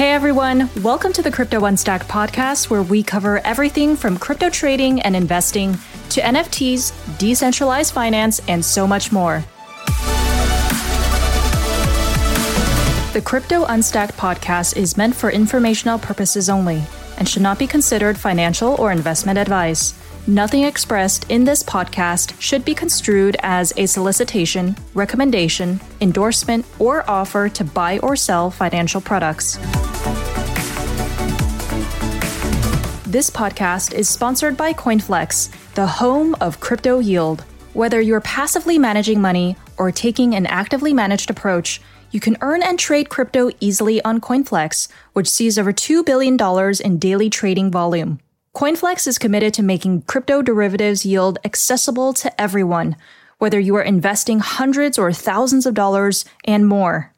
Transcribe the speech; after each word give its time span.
Hey 0.00 0.12
everyone, 0.12 0.70
welcome 0.82 1.12
to 1.12 1.20
the 1.20 1.30
Crypto 1.30 1.60
Unstacked 1.66 2.08
podcast, 2.08 2.70
where 2.70 2.82
we 2.82 3.02
cover 3.02 3.46
everything 3.46 3.96
from 3.96 4.16
crypto 4.16 4.48
trading 4.48 5.02
and 5.02 5.14
investing 5.14 5.76
to 6.08 6.22
NFTs, 6.22 7.18
decentralized 7.18 7.92
finance, 7.92 8.40
and 8.48 8.64
so 8.64 8.86
much 8.86 9.12
more. 9.12 9.44
The 13.12 13.20
Crypto 13.22 13.66
Unstacked 13.66 14.16
podcast 14.16 14.78
is 14.78 14.96
meant 14.96 15.14
for 15.14 15.28
informational 15.28 15.98
purposes 15.98 16.48
only 16.48 16.82
and 17.18 17.28
should 17.28 17.42
not 17.42 17.58
be 17.58 17.66
considered 17.66 18.16
financial 18.16 18.76
or 18.80 18.92
investment 18.92 19.38
advice. 19.38 19.99
Nothing 20.30 20.62
expressed 20.62 21.28
in 21.28 21.42
this 21.42 21.64
podcast 21.64 22.40
should 22.40 22.64
be 22.64 22.72
construed 22.72 23.36
as 23.40 23.72
a 23.76 23.86
solicitation, 23.86 24.76
recommendation, 24.94 25.80
endorsement, 26.00 26.64
or 26.78 27.02
offer 27.10 27.48
to 27.48 27.64
buy 27.64 27.98
or 27.98 28.14
sell 28.14 28.48
financial 28.48 29.00
products. 29.00 29.56
This 33.08 33.28
podcast 33.28 33.92
is 33.92 34.08
sponsored 34.08 34.56
by 34.56 34.72
CoinFlex, 34.72 35.74
the 35.74 35.88
home 35.88 36.36
of 36.40 36.60
crypto 36.60 37.00
yield. 37.00 37.44
Whether 37.72 38.00
you're 38.00 38.20
passively 38.20 38.78
managing 38.78 39.20
money 39.20 39.56
or 39.78 39.90
taking 39.90 40.36
an 40.36 40.46
actively 40.46 40.92
managed 40.92 41.30
approach, 41.30 41.80
you 42.12 42.20
can 42.20 42.36
earn 42.40 42.62
and 42.62 42.78
trade 42.78 43.08
crypto 43.08 43.50
easily 43.58 44.00
on 44.02 44.20
CoinFlex, 44.20 44.86
which 45.12 45.28
sees 45.28 45.58
over 45.58 45.72
$2 45.72 46.06
billion 46.06 46.38
in 46.84 46.98
daily 47.00 47.28
trading 47.28 47.72
volume. 47.72 48.20
CoinFlex 48.56 49.06
is 49.06 49.16
committed 49.16 49.54
to 49.54 49.62
making 49.62 50.02
crypto 50.02 50.42
derivatives 50.42 51.06
yield 51.06 51.38
accessible 51.44 52.12
to 52.14 52.40
everyone, 52.40 52.96
whether 53.38 53.60
you 53.60 53.76
are 53.76 53.82
investing 53.82 54.40
hundreds 54.40 54.98
or 54.98 55.12
thousands 55.12 55.66
of 55.66 55.74
dollars 55.74 56.24
and 56.44 56.66
more. 56.66 57.14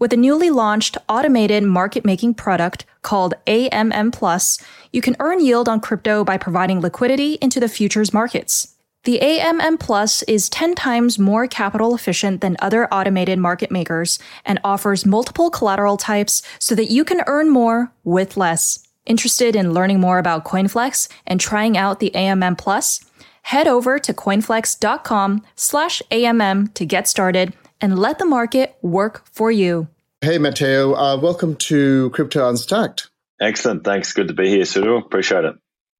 With 0.00 0.12
a 0.12 0.16
newly 0.16 0.50
launched 0.50 0.98
automated 1.08 1.62
market 1.62 2.04
making 2.04 2.34
product 2.34 2.84
called 3.02 3.34
AMM 3.46 4.12
Plus, 4.12 4.58
you 4.92 5.00
can 5.00 5.16
earn 5.20 5.42
yield 5.42 5.68
on 5.68 5.80
crypto 5.80 6.24
by 6.24 6.36
providing 6.36 6.80
liquidity 6.80 7.34
into 7.34 7.60
the 7.60 7.68
futures 7.68 8.12
markets. 8.12 8.74
The 9.04 9.20
AMM 9.20 9.78
Plus 9.78 10.24
is 10.24 10.50
10 10.50 10.74
times 10.74 11.16
more 11.16 11.46
capital 11.46 11.94
efficient 11.94 12.40
than 12.40 12.56
other 12.58 12.92
automated 12.92 13.38
market 13.38 13.70
makers 13.70 14.18
and 14.44 14.58
offers 14.64 15.06
multiple 15.06 15.48
collateral 15.48 15.96
types 15.96 16.42
so 16.58 16.74
that 16.74 16.90
you 16.90 17.04
can 17.04 17.22
earn 17.28 17.50
more 17.50 17.92
with 18.02 18.36
less. 18.36 18.85
Interested 19.06 19.56
in 19.56 19.72
learning 19.72 20.00
more 20.00 20.18
about 20.18 20.44
CoinFlex 20.44 21.08
and 21.26 21.40
trying 21.40 21.78
out 21.78 22.00
the 22.00 22.10
AMM 22.14 22.58
Plus? 22.58 23.00
Head 23.42 23.68
over 23.68 23.98
to 24.00 24.12
coinflex.com 24.12 25.44
slash 25.54 26.02
AMM 26.10 26.74
to 26.74 26.84
get 26.84 27.06
started 27.06 27.54
and 27.80 27.98
let 27.98 28.18
the 28.18 28.26
market 28.26 28.76
work 28.82 29.24
for 29.32 29.50
you. 29.52 29.86
Hey, 30.20 30.38
Matteo. 30.38 30.94
Uh, 30.94 31.16
welcome 31.16 31.54
to 31.56 32.10
Crypto 32.10 32.50
Unstacked. 32.50 33.08
Excellent. 33.40 33.84
Thanks. 33.84 34.12
Good 34.12 34.28
to 34.28 34.34
be 34.34 34.48
here, 34.48 34.64
Sudhu. 34.64 34.98
Appreciate 34.98 35.44
it. 35.44 35.54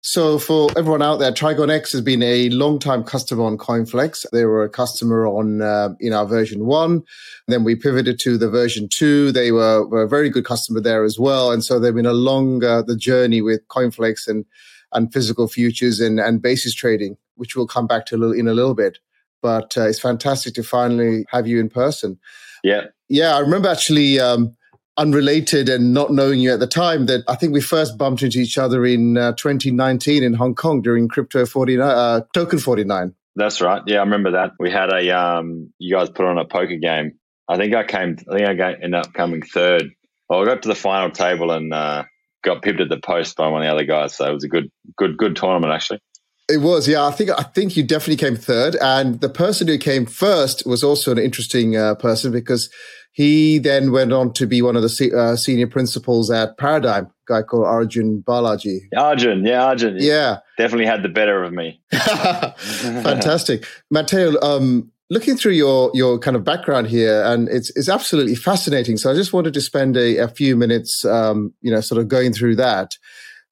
So, 0.08 0.38
for 0.38 0.68
everyone 0.76 1.02
out 1.02 1.16
there, 1.16 1.32
Trigon 1.32 1.68
X 1.68 1.90
has 1.90 2.00
been 2.00 2.22
a 2.22 2.48
long-time 2.50 3.02
customer 3.02 3.42
on 3.42 3.58
CoinFlex. 3.58 4.24
They 4.30 4.44
were 4.44 4.62
a 4.62 4.68
customer 4.68 5.26
on 5.26 5.62
uh, 5.62 5.94
in 5.98 6.12
our 6.12 6.24
version 6.24 6.64
one. 6.64 7.02
Then 7.48 7.64
we 7.64 7.74
pivoted 7.74 8.20
to 8.20 8.38
the 8.38 8.48
version 8.48 8.88
two. 8.88 9.32
They 9.32 9.50
were, 9.50 9.84
were, 9.84 10.02
a 10.02 10.08
very 10.08 10.30
good 10.30 10.44
customer 10.44 10.80
there 10.80 11.02
as 11.02 11.18
well, 11.18 11.50
and 11.50 11.64
so 11.64 11.80
they've 11.80 11.92
been 11.92 12.06
along 12.06 12.62
uh, 12.62 12.82
the 12.82 12.96
journey 12.96 13.42
with 13.42 13.66
CoinFlex 13.66 14.28
and 14.28 14.44
and 14.92 15.12
physical 15.12 15.48
futures 15.48 15.98
and 15.98 16.20
and 16.20 16.40
basis 16.40 16.72
trading, 16.72 17.16
which 17.34 17.56
we'll 17.56 17.66
come 17.66 17.88
back 17.88 18.06
to 18.06 18.14
a 18.14 18.18
little, 18.18 18.38
in 18.38 18.46
a 18.46 18.54
little 18.54 18.74
bit 18.74 19.00
but 19.42 19.76
uh, 19.76 19.86
it's 19.86 20.00
fantastic 20.00 20.54
to 20.54 20.62
finally 20.62 21.24
have 21.30 21.46
you 21.46 21.60
in 21.60 21.68
person. 21.68 22.18
Yeah. 22.64 22.86
Yeah, 23.08 23.36
I 23.36 23.38
remember 23.38 23.68
actually 23.68 24.18
um, 24.18 24.56
unrelated 24.98 25.68
and 25.68 25.92
not 25.92 26.12
knowing 26.12 26.40
you 26.40 26.52
at 26.52 26.60
the 26.60 26.66
time 26.66 27.06
that 27.06 27.24
I 27.28 27.34
think 27.34 27.52
we 27.52 27.60
first 27.60 27.98
bumped 27.98 28.22
into 28.22 28.38
each 28.38 28.56
other 28.56 28.84
in 28.86 29.16
uh, 29.16 29.32
2019 29.32 30.22
in 30.22 30.34
Hong 30.34 30.54
Kong 30.54 30.80
during 30.82 31.08
Crypto 31.08 31.44
49, 31.44 31.88
uh, 31.88 32.20
Token 32.32 32.58
49. 32.58 33.14
That's 33.34 33.60
right. 33.60 33.82
Yeah, 33.86 33.98
I 33.98 34.00
remember 34.00 34.32
that. 34.32 34.52
We 34.58 34.70
had 34.70 34.90
a, 34.90 35.10
um, 35.10 35.72
you 35.78 35.94
guys 35.94 36.08
put 36.08 36.24
on 36.24 36.38
a 36.38 36.46
poker 36.46 36.76
game. 36.76 37.18
I 37.48 37.56
think 37.56 37.74
I 37.74 37.84
came, 37.84 38.16
I 38.30 38.36
think 38.36 38.60
I 38.60 38.72
ended 38.72 38.94
up 38.94 39.12
coming 39.12 39.42
third. 39.42 39.90
Well, 40.28 40.40
I 40.40 40.44
got 40.46 40.62
to 40.62 40.68
the 40.68 40.74
final 40.74 41.10
table 41.10 41.50
and 41.50 41.72
uh, 41.72 42.04
got 42.42 42.62
pipped 42.62 42.80
at 42.80 42.88
the 42.88 42.98
post 42.98 43.36
by 43.36 43.48
one 43.48 43.62
of 43.62 43.66
the 43.66 43.72
other 43.72 43.84
guys. 43.84 44.16
So 44.16 44.28
it 44.28 44.32
was 44.32 44.44
a 44.44 44.48
good, 44.48 44.70
good, 44.96 45.16
good 45.18 45.36
tournament 45.36 45.72
actually. 45.72 46.00
It 46.48 46.58
was, 46.58 46.88
yeah. 46.88 47.04
I 47.04 47.10
think 47.10 47.30
I 47.30 47.42
think 47.42 47.76
you 47.76 47.82
definitely 47.82 48.24
came 48.24 48.36
third, 48.36 48.76
and 48.76 49.20
the 49.20 49.28
person 49.28 49.66
who 49.66 49.78
came 49.78 50.06
first 50.06 50.64
was 50.64 50.84
also 50.84 51.10
an 51.10 51.18
interesting 51.18 51.76
uh, 51.76 51.96
person 51.96 52.30
because 52.30 52.70
he 53.16 53.58
then 53.58 53.92
went 53.92 54.12
on 54.12 54.34
to 54.34 54.46
be 54.46 54.60
one 54.60 54.76
of 54.76 54.82
the 54.82 54.90
se- 54.90 55.10
uh, 55.10 55.36
senior 55.36 55.66
principals 55.66 56.30
at 56.30 56.58
Paradigm, 56.58 57.10
guy 57.26 57.40
called 57.40 57.64
Arjun 57.64 58.22
Balaji. 58.22 58.80
Arjun, 58.94 59.42
yeah, 59.42 59.64
Arjun, 59.64 59.96
yeah, 59.98 60.40
definitely 60.58 60.84
had 60.84 61.02
the 61.02 61.08
better 61.08 61.42
of 61.42 61.50
me. 61.50 61.80
Fantastic, 61.90 63.66
Matteo. 63.90 64.38
Um, 64.42 64.92
looking 65.08 65.34
through 65.38 65.52
your 65.52 65.90
your 65.94 66.18
kind 66.18 66.36
of 66.36 66.44
background 66.44 66.88
here, 66.88 67.24
and 67.24 67.48
it's 67.48 67.74
it's 67.74 67.88
absolutely 67.88 68.34
fascinating. 68.34 68.98
So 68.98 69.10
I 69.10 69.14
just 69.14 69.32
wanted 69.32 69.54
to 69.54 69.62
spend 69.62 69.96
a, 69.96 70.18
a 70.18 70.28
few 70.28 70.54
minutes, 70.54 71.02
um, 71.06 71.54
you 71.62 71.70
know, 71.70 71.80
sort 71.80 71.98
of 71.98 72.08
going 72.08 72.34
through 72.34 72.56
that 72.56 72.98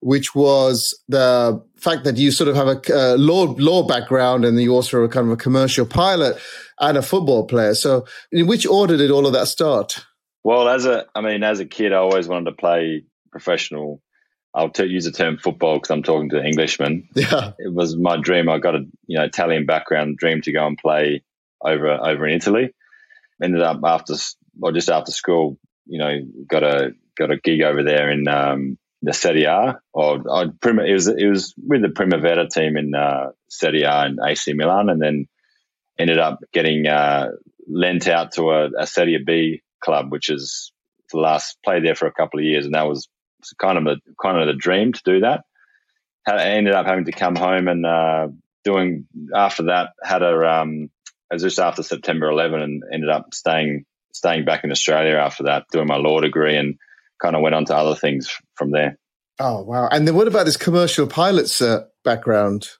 which 0.01 0.35
was 0.35 0.95
the 1.09 1.59
fact 1.77 2.05
that 2.05 2.19
you 2.19 2.31
sort 2.31 2.47
of 2.47 2.55
have 2.55 2.69
a 2.69 2.79
uh, 2.95 3.17
law 3.17 3.55
law 3.57 3.83
background 3.83 4.45
and 4.45 4.61
you 4.61 4.71
also 4.71 5.01
are 5.01 5.09
kind 5.09 5.27
of 5.27 5.33
a 5.33 5.37
commercial 5.37 5.87
pilot 5.87 6.37
and 6.81 6.97
a 6.97 7.03
football 7.03 7.47
player. 7.47 7.75
So, 7.75 8.07
in 8.33 8.47
which 8.47 8.67
order 8.67 8.97
did 8.97 9.11
all 9.11 9.27
of 9.27 9.33
that 9.33 9.49
start? 9.49 10.05
Well, 10.43 10.69
as 10.69 10.85
a, 10.85 11.07
I 11.15 11.21
mean, 11.23 11.43
as 11.43 11.61
a 11.61 11.65
kid, 11.65 11.93
I 11.93 11.97
always 11.97 12.29
wanted 12.29 12.51
to 12.51 12.57
play 12.57 13.05
professional. 13.31 14.03
I'll 14.53 14.71
t- 14.71 14.85
use 14.85 15.05
the 15.05 15.11
term 15.11 15.39
football 15.39 15.77
because 15.77 15.91
I'm 15.91 16.03
talking 16.03 16.31
to 16.31 16.41
Englishmen. 16.41 17.09
Yeah, 17.15 17.53
it 17.59 17.73
was 17.73 17.97
my 17.97 18.19
dream. 18.19 18.49
I 18.49 18.59
got 18.59 18.77
a 18.77 18.85
you 19.07 19.19
know 19.19 19.25
Italian 19.25 19.67
background, 19.67 20.19
dream 20.19 20.43
to 20.43 20.53
go 20.53 20.67
and 20.67 20.79
play 20.79 21.23
over 21.61 21.89
over 21.89 22.27
in 22.27 22.37
Italy. 22.37 22.75
Ended 23.43 23.63
up 23.63 23.81
after 23.83 24.15
or 24.61 24.73
just 24.73 24.91
after 24.91 25.11
school, 25.11 25.59
you 25.87 25.99
know, 25.99 26.21
got 26.47 26.63
a 26.63 26.93
got 27.17 27.31
a 27.31 27.39
gig 27.39 27.63
over 27.63 27.83
there 27.83 28.11
in 28.11 28.29
um, 28.29 28.79
the 29.03 29.13
Serie 29.13 29.45
A, 29.45 29.79
or, 29.93 30.23
or 30.29 30.45
it 30.63 30.93
was 30.93 31.09
it 31.09 31.27
was 31.27 31.55
with 31.57 31.83
the 31.83 31.89
Primavera 31.89 32.49
team 32.49 32.77
in 32.77 32.95
uh, 32.95 33.31
Serie 33.49 33.83
A 33.83 34.03
and 34.03 34.19
AC 34.25 34.53
Milan, 34.53 34.89
and 34.89 35.01
then 35.01 35.27
ended 35.99 36.19
up 36.19 36.41
getting 36.53 36.87
uh, 36.87 37.29
lent 37.69 38.09
out 38.09 38.33
to 38.33 38.51
a, 38.51 38.71
a 38.79 38.87
Serie 38.87 39.23
B 39.25 39.63
club, 39.81 40.11
which 40.11 40.31
is 40.31 40.73
the 41.13 41.19
last 41.19 41.59
played 41.65 41.85
there 41.85 41.95
for 41.95 42.07
a 42.07 42.13
couple 42.13 42.41
of 42.41 42.45
years, 42.45 42.65
and 42.65 42.75
that 42.75 42.87
was 42.87 43.09
kind 43.59 43.79
of 43.79 43.87
a 43.87 43.97
kind 44.23 44.39
of 44.39 44.47
the 44.47 44.55
dream 44.55 44.93
to 44.93 45.03
do 45.05 45.21
that. 45.21 45.45
Had, 46.27 46.39
I 46.39 46.51
ended 46.51 46.75
up 46.75 46.87
having 46.87 47.05
to 47.05 47.13
come 47.13 47.37
home 47.37 47.69
and 47.69 47.85
uh, 47.85 48.29
doing 48.65 49.07
after 49.35 49.65
that 49.65 49.91
had 50.03 50.23
a 50.23 50.61
um, 50.61 50.91
it 51.31 51.35
was 51.35 51.43
just 51.43 51.59
after 51.59 51.83
September 51.83 52.29
11, 52.29 52.61
and 52.61 52.83
ended 52.93 53.11
up 53.11 53.35
staying 53.35 53.85
staying 54.13 54.45
back 54.45 54.65
in 54.65 54.71
Australia 54.71 55.17
after 55.17 55.45
that, 55.45 55.67
doing 55.73 55.87
my 55.87 55.97
law 55.97 56.21
degree 56.21 56.57
and 56.57 56.79
kind 57.21 57.35
of 57.35 57.43
went 57.43 57.55
on 57.55 57.65
to 57.67 57.77
other 57.77 57.95
things 57.95 58.39
from 58.55 58.71
there. 58.71 58.99
Oh 59.39 59.63
wow! 59.63 59.89
And 59.91 60.07
then 60.07 60.15
what 60.15 60.29
about 60.29 60.47
this 60.47 60.57
commercial 60.57 61.07
pilot's 61.07 61.61
uh, 61.61 61.85
background? 62.05 62.71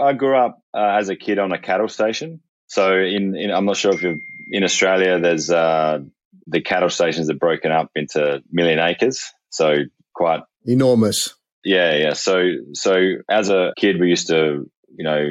I 0.00 0.12
grew 0.12 0.36
up 0.36 0.60
uh, 0.74 0.96
as 0.98 1.08
a 1.08 1.16
kid 1.16 1.38
on 1.38 1.52
a 1.52 1.58
cattle 1.58 1.88
station. 1.88 2.40
So 2.66 2.96
in, 2.96 3.36
in 3.36 3.50
I'm 3.50 3.66
not 3.66 3.76
sure 3.76 3.92
if 3.92 4.02
you're 4.02 4.16
in 4.50 4.64
Australia. 4.64 5.18
There's 5.18 5.50
uh, 5.50 6.00
the 6.46 6.60
cattle 6.60 6.90
stations 6.90 7.30
are 7.30 7.34
broken 7.34 7.72
up 7.72 7.90
into 7.94 8.42
million 8.50 8.78
acres, 8.78 9.32
so 9.50 9.76
quite 10.14 10.40
enormous. 10.64 11.34
Yeah, 11.64 11.96
yeah. 11.96 12.12
So 12.14 12.50
so 12.72 12.94
as 13.28 13.50
a 13.50 13.72
kid, 13.76 14.00
we 14.00 14.08
used 14.08 14.28
to 14.28 14.68
you 14.96 15.04
know 15.04 15.30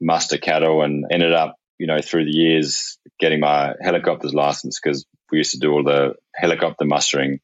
muster 0.00 0.38
cattle 0.38 0.82
and 0.82 1.04
ended 1.10 1.32
up 1.32 1.56
you 1.78 1.86
know 1.86 2.00
through 2.00 2.24
the 2.24 2.36
years 2.36 2.98
getting 3.18 3.40
my 3.40 3.74
helicopter's 3.80 4.34
license 4.34 4.78
because 4.80 5.04
we 5.30 5.38
used 5.38 5.52
to 5.52 5.58
do 5.58 5.72
all 5.72 5.84
the 5.84 6.14
helicopter 6.34 6.84
mustering 6.84 7.40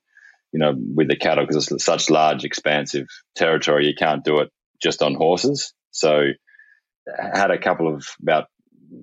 you 0.55 0.61
know, 0.61 0.73
with 0.95 1.09
the 1.09 1.17
cattle 1.17 1.45
because 1.45 1.71
it's 1.71 1.85
such 1.85 2.09
large, 2.09 2.45
expansive 2.45 3.09
territory. 3.35 3.89
You 3.89 3.95
can't 3.95 4.25
do 4.25 4.39
it 4.39 4.51
just 4.81 5.03
on 5.03 5.15
horses. 5.15 5.75
So, 5.91 6.29
I 7.07 7.39
had 7.39 7.51
a 7.51 7.59
couple 7.59 7.93
of 7.93 8.07
about 8.23 8.47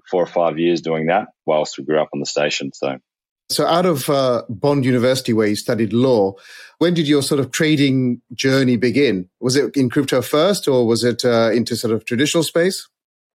four 0.10 0.24
or 0.24 0.28
five 0.28 0.60
years 0.60 0.82
doing 0.82 1.08
that 1.08 1.28
whilst 1.46 1.78
we 1.78 1.84
grew 1.84 2.02
up 2.02 2.10
on 2.14 2.20
the 2.20 2.26
station. 2.26 2.72
So, 2.74 2.98
so 3.50 3.66
out 3.66 3.86
of 3.86 4.10
uh, 4.10 4.44
Bond 4.50 4.86
University, 4.86 5.34
where 5.34 5.48
you 5.48 5.56
studied 5.56 5.94
law, 5.94 6.34
when 6.80 6.94
did 6.94 7.08
your 7.08 7.22
sort 7.22 7.40
of 7.40 7.52
trading 7.52 8.22
journey 8.34 8.78
begin? 8.78 9.30
Was 9.40 9.56
it 9.56 9.76
in 9.76 9.90
crypto 9.90 10.22
first, 10.22 10.68
or 10.68 10.88
was 10.88 11.04
it 11.04 11.26
uh, 11.26 11.52
into 11.52 11.76
sort 11.76 11.94
of 11.94 12.06
traditional 12.06 12.44
space? 12.44 12.88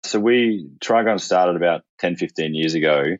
So 0.05 0.20
we 0.20 0.69
Trigon 0.81 1.20
started 1.20 1.56
about 1.56 1.82
10, 1.99 2.17
15 2.17 2.55
years 2.55 2.75
ago 2.75 3.17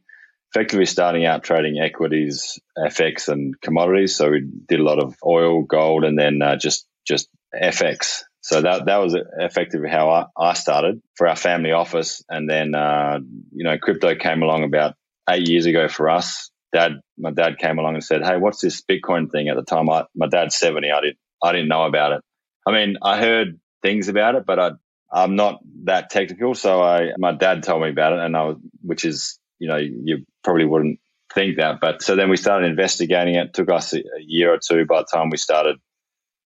effectively 0.57 0.87
starting 0.87 1.27
out 1.27 1.43
trading 1.43 1.79
equities, 1.79 2.59
FX, 2.79 3.29
and 3.29 3.61
commodities. 3.61 4.17
So 4.17 4.31
we 4.31 4.49
did 4.67 4.81
a 4.81 4.85
lot 4.85 4.99
of 4.99 5.15
oil, 5.25 5.63
gold, 5.63 6.05
and 6.05 6.19
then 6.19 6.41
uh, 6.41 6.57
just 6.57 6.87
just 7.07 7.29
FX. 7.55 8.23
So 8.47 8.63
that 8.63 8.87
that 8.87 8.99
was 8.99 9.17
effectively 9.41 9.89
how 9.89 10.09
I, 10.09 10.27
I 10.39 10.53
started 10.53 11.03
for 11.17 11.27
our 11.27 11.35
family 11.35 11.73
office, 11.73 12.23
and 12.29 12.49
then 12.49 12.77
uh, 12.77 13.19
you 13.53 13.65
know 13.65 13.77
crypto 13.77 14.15
came 14.15 14.41
along 14.41 14.63
about 14.63 14.95
eight 15.29 15.49
years 15.49 15.67
ago 15.67 15.89
for 15.89 16.09
us. 16.09 16.49
dad, 16.73 17.01
my 17.19 17.33
dad 17.33 17.59
came 17.59 17.81
along 17.81 17.95
and 17.95 18.05
said, 18.05 18.25
"Hey, 18.25 18.37
what's 18.37 18.61
this 18.61 18.83
Bitcoin 18.83 19.33
thing?" 19.33 19.49
At 19.49 19.57
the 19.57 19.65
time, 19.65 19.91
I, 19.91 20.05
my 20.15 20.29
dad's 20.29 20.55
seventy. 20.55 20.93
I 20.93 21.01
didn't, 21.01 21.19
I 21.43 21.51
didn't 21.51 21.67
know 21.67 21.87
about 21.87 22.13
it. 22.13 22.21
I 22.65 22.71
mean, 22.71 22.99
I 23.03 23.19
heard 23.19 23.59
things 23.83 24.07
about 24.07 24.37
it, 24.37 24.47
but 24.47 24.61
I, 24.61 24.71
I'm 25.13 25.35
not 25.35 25.59
that 25.87 26.11
technical. 26.11 26.55
So 26.55 26.81
I, 26.81 27.15
my 27.19 27.33
dad 27.33 27.65
told 27.65 27.83
me 27.83 27.91
about 27.91 28.13
it, 28.13 28.21
and 28.21 28.37
I 28.37 28.45
was, 28.45 28.59
which 28.81 29.05
is, 29.05 29.41
you 29.59 29.67
know, 29.67 29.77
you 29.79 30.25
probably 30.45 30.67
wouldn't 30.67 31.01
think 31.35 31.57
that. 31.57 31.81
But 31.81 32.01
so 32.01 32.15
then 32.15 32.31
we 32.31 32.37
started 32.37 32.71
investigating 32.71 33.35
it. 33.35 33.47
it 33.47 33.55
took 33.55 33.73
us 33.73 33.93
a, 33.93 33.99
a 33.99 34.21
year 34.21 34.55
or 34.55 34.61
two 34.65 34.87
by 34.87 35.01
the 35.01 35.09
time 35.13 35.31
we 35.31 35.37
started 35.37 35.79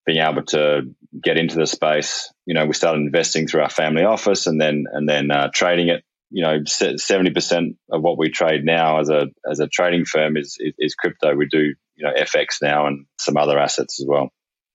being 0.07 0.19
able 0.19 0.45
to 0.45 0.95
get 1.23 1.37
into 1.37 1.57
the 1.57 1.67
space. 1.67 2.33
You 2.47 2.55
know, 2.55 2.67
we 2.67 2.75
started 2.75 3.01
investing 3.01 3.47
through 3.47 3.63
our 3.63 3.71
family 3.71 4.05
office, 4.05 4.47
and 4.47 4.61
then 4.61 4.85
and 4.93 5.09
then 5.09 5.31
uh, 5.31 5.51
trading 5.53 5.89
it. 5.89 6.05
You 6.31 6.43
know, 6.45 6.59
seventy 6.65 7.31
percent 7.31 7.77
of 7.91 8.03
what 8.03 8.19
we 8.19 8.31
trade 8.31 8.65
now 8.65 9.01
as 9.01 9.09
a 9.09 9.29
as 9.51 9.61
a 9.61 9.67
trading 9.67 10.05
firm 10.05 10.37
is, 10.37 10.57
is 10.61 10.75
is 10.79 10.95
crypto. 10.95 11.35
We 11.35 11.47
do 11.47 11.75
you 11.97 12.07
know 12.07 12.13
FX 12.13 12.63
now 12.63 12.87
and 12.87 13.07
some 13.19 13.37
other 13.37 13.59
assets 13.59 14.01
as 14.01 14.07
well. 14.09 14.31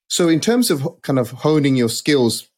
So, 0.07 0.29
in 0.29 0.39
terms 0.39 0.69
of 0.69 1.01
kind 1.01 1.17
of 1.17 1.31
honing 1.31 1.75
your 1.75 1.89
skills 1.89 2.49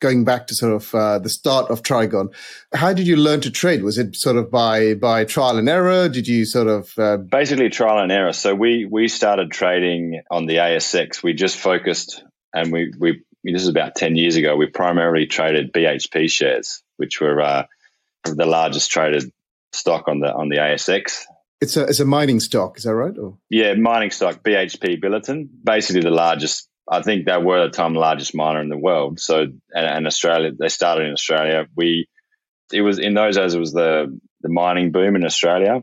going 0.00 0.24
back 0.24 0.46
to 0.46 0.54
sort 0.54 0.72
of 0.74 0.94
uh, 0.94 1.18
the 1.18 1.28
start 1.28 1.70
of 1.70 1.82
Trigon, 1.82 2.34
how 2.74 2.92
did 2.92 3.06
you 3.06 3.16
learn 3.16 3.40
to 3.40 3.50
trade? 3.50 3.82
Was 3.82 3.98
it 3.98 4.16
sort 4.16 4.36
of 4.36 4.50
by 4.50 4.94
by 4.94 5.24
trial 5.24 5.58
and 5.58 5.68
error? 5.68 6.08
Did 6.08 6.28
you 6.28 6.44
sort 6.44 6.68
of 6.68 6.92
uh... 6.98 7.16
basically 7.16 7.70
trial 7.70 8.02
and 8.02 8.12
error? 8.12 8.32
So 8.32 8.54
we 8.54 8.86
we 8.90 9.08
started 9.08 9.50
trading 9.50 10.22
on 10.30 10.46
the 10.46 10.56
ASX. 10.56 11.22
We 11.22 11.34
just 11.34 11.58
focused, 11.58 12.22
and 12.54 12.72
we 12.72 12.92
we 12.98 13.22
this 13.42 13.62
is 13.62 13.68
about 13.68 13.94
ten 13.94 14.16
years 14.16 14.36
ago. 14.36 14.56
We 14.56 14.66
primarily 14.66 15.26
traded 15.26 15.72
BHP 15.72 16.30
shares, 16.30 16.82
which 16.96 17.20
were 17.20 17.40
uh, 17.40 17.64
the 18.24 18.46
largest 18.46 18.90
traded 18.90 19.30
stock 19.72 20.08
on 20.08 20.20
the 20.20 20.32
on 20.32 20.48
the 20.48 20.56
ASX. 20.56 21.22
It's 21.60 21.76
a 21.76 21.84
it's 21.84 22.00
a 22.00 22.04
mining 22.04 22.40
stock, 22.40 22.78
is 22.78 22.84
that 22.84 22.94
right? 22.94 23.16
Or? 23.16 23.38
Yeah, 23.50 23.74
mining 23.74 24.10
stock, 24.10 24.42
BHP 24.42 25.02
Billiton, 25.02 25.48
basically 25.64 26.02
the 26.02 26.10
largest 26.10 26.68
I 26.88 27.02
think 27.02 27.24
they 27.24 27.36
were 27.38 27.62
at 27.62 27.72
the 27.72 27.76
time 27.76 27.94
the 27.94 28.00
largest 28.00 28.34
miner 28.34 28.60
in 28.60 28.68
the 28.68 28.78
world. 28.78 29.18
So, 29.18 29.40
and, 29.40 29.56
and, 29.72 30.06
Australia, 30.06 30.52
they 30.58 30.68
started 30.68 31.06
in 31.06 31.12
Australia. 31.12 31.66
We, 31.74 32.08
it 32.72 32.82
was 32.82 32.98
in 32.98 33.14
those 33.14 33.36
days, 33.36 33.54
it 33.54 33.60
was 33.60 33.72
the, 33.72 34.18
the 34.42 34.48
mining 34.48 34.92
boom 34.92 35.16
in 35.16 35.24
Australia. 35.24 35.82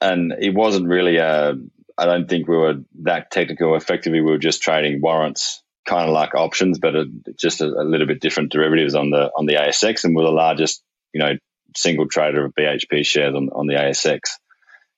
And 0.00 0.32
it 0.38 0.54
wasn't 0.54 0.88
really 0.88 1.16
a, 1.16 1.54
I 1.96 2.04
don't 2.04 2.28
think 2.28 2.46
we 2.46 2.56
were 2.56 2.74
that 3.02 3.30
technical. 3.30 3.74
Effectively, 3.74 4.20
we 4.20 4.30
were 4.30 4.38
just 4.38 4.62
trading 4.62 5.00
warrants, 5.00 5.62
kind 5.88 6.08
of 6.08 6.12
like 6.12 6.34
options, 6.34 6.78
but 6.78 6.94
a, 6.94 7.06
just 7.38 7.60
a, 7.60 7.66
a, 7.66 7.84
little 7.84 8.06
bit 8.06 8.20
different 8.20 8.52
derivatives 8.52 8.94
on 8.94 9.10
the, 9.10 9.30
on 9.34 9.46
the 9.46 9.54
ASX. 9.54 10.04
And 10.04 10.14
we're 10.14 10.24
the 10.24 10.30
largest, 10.30 10.82
you 11.12 11.20
know, 11.20 11.32
single 11.76 12.06
trader 12.06 12.44
of 12.44 12.54
BHP 12.54 13.04
shares 13.04 13.34
on, 13.34 13.48
on 13.50 13.66
the 13.66 13.74
ASX. 13.74 14.20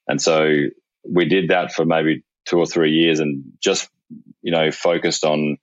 And 0.09 0.21
so 0.21 0.67
we 1.09 1.27
did 1.27 1.51
that 1.51 1.73
for 1.73 1.85
maybe 1.85 2.25
two 2.47 2.59
or 2.59 2.67
three 2.67 2.93
years 2.93 3.21
and 3.21 3.45
just 3.63 3.89
you 4.43 4.53
know, 4.53 4.71
focused 4.71 5.25
on 5.25 5.59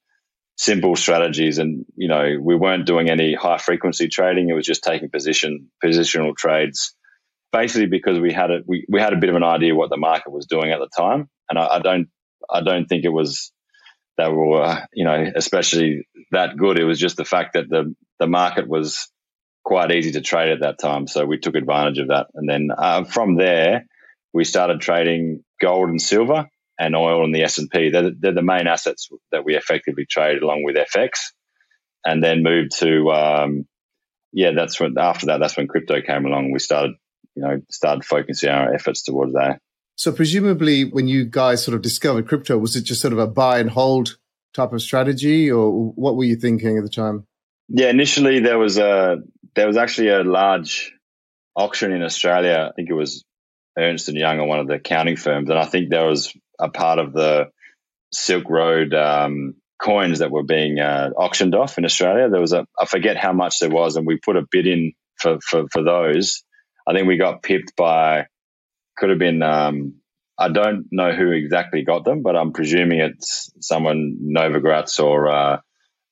simple 0.56 0.96
strategies 0.96 1.58
and 1.58 1.84
you 1.94 2.08
know 2.08 2.36
we 2.42 2.56
weren't 2.56 2.84
doing 2.84 3.08
any 3.08 3.32
high 3.32 3.58
frequency 3.58 4.08
trading 4.08 4.48
it 4.48 4.54
was 4.54 4.66
just 4.66 4.82
taking 4.82 5.08
position 5.08 5.70
positional 5.84 6.36
trades 6.36 6.96
basically 7.52 7.86
because 7.86 8.18
we 8.18 8.32
had 8.32 8.50
a 8.50 8.58
we, 8.66 8.84
we 8.88 9.00
had 9.00 9.12
a 9.12 9.18
bit 9.18 9.30
of 9.30 9.36
an 9.36 9.44
idea 9.44 9.72
what 9.72 9.88
the 9.88 9.96
market 9.96 10.32
was 10.32 10.46
doing 10.46 10.72
at 10.72 10.80
the 10.80 10.88
time 10.88 11.30
and 11.48 11.60
I, 11.60 11.76
I 11.76 11.78
don't 11.78 12.08
I 12.50 12.60
don't 12.60 12.86
think 12.86 13.04
it 13.04 13.12
was 13.12 13.52
that 14.18 14.32
were 14.32 14.86
you 14.92 15.04
know 15.04 15.32
especially 15.34 16.06
that 16.32 16.56
good 16.56 16.78
it 16.78 16.84
was 16.84 16.98
just 16.98 17.16
the 17.16 17.24
fact 17.24 17.54
that 17.54 17.68
the 17.68 17.94
the 18.18 18.26
market 18.26 18.68
was 18.68 19.08
quite 19.64 19.92
easy 19.92 20.12
to 20.12 20.20
trade 20.20 20.50
at 20.50 20.60
that 20.60 20.78
time 20.78 21.06
so 21.06 21.24
we 21.24 21.38
took 21.38 21.54
advantage 21.54 21.98
of 21.98 22.08
that 22.08 22.26
and 22.34 22.48
then 22.48 22.68
uh, 22.76 23.04
from 23.04 23.36
there 23.36 23.86
we 24.32 24.44
started 24.44 24.80
trading 24.80 25.42
gold 25.60 25.88
and 25.88 26.00
silver 26.00 26.48
and 26.78 26.94
oil 26.94 27.24
and 27.24 27.34
the 27.34 27.42
S&P. 27.42 27.90
They're, 27.90 28.12
they're 28.16 28.34
the 28.34 28.42
main 28.42 28.66
assets 28.66 29.08
that 29.32 29.44
we 29.44 29.56
effectively 29.56 30.06
trade 30.06 30.42
along 30.42 30.62
with 30.64 30.76
FX 30.76 31.32
and 32.04 32.22
then 32.22 32.42
moved 32.42 32.72
to, 32.78 33.10
um, 33.10 33.66
yeah, 34.32 34.52
that's 34.54 34.78
when, 34.78 34.96
after 34.98 35.26
that, 35.26 35.40
that's 35.40 35.56
when 35.56 35.66
crypto 35.66 36.00
came 36.00 36.24
along. 36.24 36.52
We 36.52 36.60
started, 36.60 36.92
you 37.34 37.42
know, 37.42 37.60
started 37.70 38.04
focusing 38.04 38.50
our 38.50 38.72
efforts 38.72 39.02
towards 39.02 39.32
that. 39.32 39.60
So 39.98 40.12
presumably 40.12 40.84
when 40.84 41.08
you 41.08 41.24
guys 41.24 41.64
sort 41.64 41.74
of 41.74 41.82
discovered 41.82 42.28
crypto, 42.28 42.56
was 42.56 42.76
it 42.76 42.82
just 42.82 43.00
sort 43.00 43.12
of 43.12 43.18
a 43.18 43.26
buy 43.26 43.58
and 43.58 43.68
hold 43.68 44.16
type 44.54 44.72
of 44.72 44.80
strategy 44.80 45.50
or 45.50 45.90
what 45.96 46.14
were 46.14 46.22
you 46.22 46.36
thinking 46.36 46.78
at 46.78 46.84
the 46.84 46.88
time? 46.88 47.26
Yeah, 47.68 47.90
initially 47.90 48.38
there 48.38 48.60
was 48.60 48.78
a, 48.78 49.16
there 49.56 49.66
was 49.66 49.76
actually 49.76 50.10
a 50.10 50.22
large 50.22 50.92
auction 51.56 51.90
in 51.90 52.02
Australia. 52.02 52.68
I 52.70 52.72
think 52.76 52.90
it 52.90 52.94
was 52.94 53.24
Ernst 53.76 54.08
and 54.08 54.16
Young 54.16 54.38
or 54.38 54.46
one 54.46 54.60
of 54.60 54.68
the 54.68 54.74
accounting 54.74 55.16
firms. 55.16 55.50
And 55.50 55.58
I 55.58 55.64
think 55.64 55.90
there 55.90 56.06
was 56.06 56.32
a 56.60 56.68
part 56.68 57.00
of 57.00 57.12
the 57.12 57.50
Silk 58.12 58.48
Road 58.48 58.94
um, 58.94 59.56
coins 59.82 60.20
that 60.20 60.30
were 60.30 60.44
being 60.44 60.78
uh, 60.78 61.10
auctioned 61.16 61.56
off 61.56 61.76
in 61.76 61.84
Australia. 61.84 62.28
There 62.30 62.40
was 62.40 62.52
a, 62.52 62.64
I 62.78 62.84
forget 62.84 63.16
how 63.16 63.32
much 63.32 63.58
there 63.58 63.68
was, 63.68 63.96
and 63.96 64.06
we 64.06 64.16
put 64.16 64.36
a 64.36 64.46
bid 64.48 64.68
in 64.68 64.92
for, 65.16 65.38
for, 65.40 65.64
for 65.72 65.82
those. 65.82 66.44
I 66.86 66.94
think 66.94 67.08
we 67.08 67.16
got 67.16 67.42
pipped 67.42 67.74
by, 67.76 68.26
could 68.98 69.10
have 69.10 69.18
been, 69.18 69.42
um, 69.42 69.94
I 70.38 70.48
don't 70.48 70.86
know 70.90 71.12
who 71.12 71.30
exactly 71.32 71.82
got 71.82 72.04
them, 72.04 72.22
but 72.22 72.36
I'm 72.36 72.52
presuming 72.52 73.00
it's 73.00 73.50
someone 73.60 74.18
Novogratz 74.22 75.02
or 75.02 75.28
uh, 75.28 75.60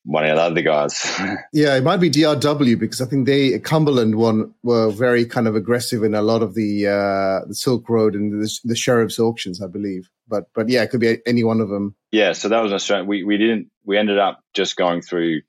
one 0.07 0.25
of 0.25 0.37
the 0.37 0.43
other 0.43 0.63
guys. 0.63 1.05
yeah, 1.53 1.77
it 1.77 1.83
might 1.83 1.99
be 1.99 2.11
DRW 2.11 2.79
because 2.79 3.01
I 3.01 3.07
think 3.07 3.27
they 3.27 3.59
Cumberland 3.59 4.15
one 4.15 4.55
were 4.63 4.91
very 4.91 5.27
kind 5.27 5.49
of 5.49 5.57
aggressive 5.57 6.05
in 6.05 6.15
a 6.15 6.23
lot 6.23 6.43
of 6.43 6.55
the 6.55 6.87
uh, 6.87 7.47
the 7.47 7.55
Silk 7.55 7.89
Road 7.89 8.15
and 8.15 8.41
the, 8.43 8.59
the 8.65 8.77
sheriff's 8.77 9.19
auctions, 9.19 9.61
I 9.61 9.67
believe. 9.67 10.09
But 10.29 10.45
but 10.55 10.69
yeah, 10.69 10.83
it 10.83 10.91
could 10.91 11.01
be 11.01 11.19
any 11.27 11.45
one 11.45 11.61
of 11.61 11.69
them. 11.69 11.97
Yeah, 12.13 12.33
so 12.33 12.49
that 12.49 12.63
was 12.63 12.73
Australian. 12.73 13.09
We 13.09 13.25
we 13.25 13.37
didn't. 13.37 13.71
We 13.85 13.99
ended 13.99 14.19
up 14.19 14.41
just 14.55 14.77
going 14.77 15.03
through 15.03 15.43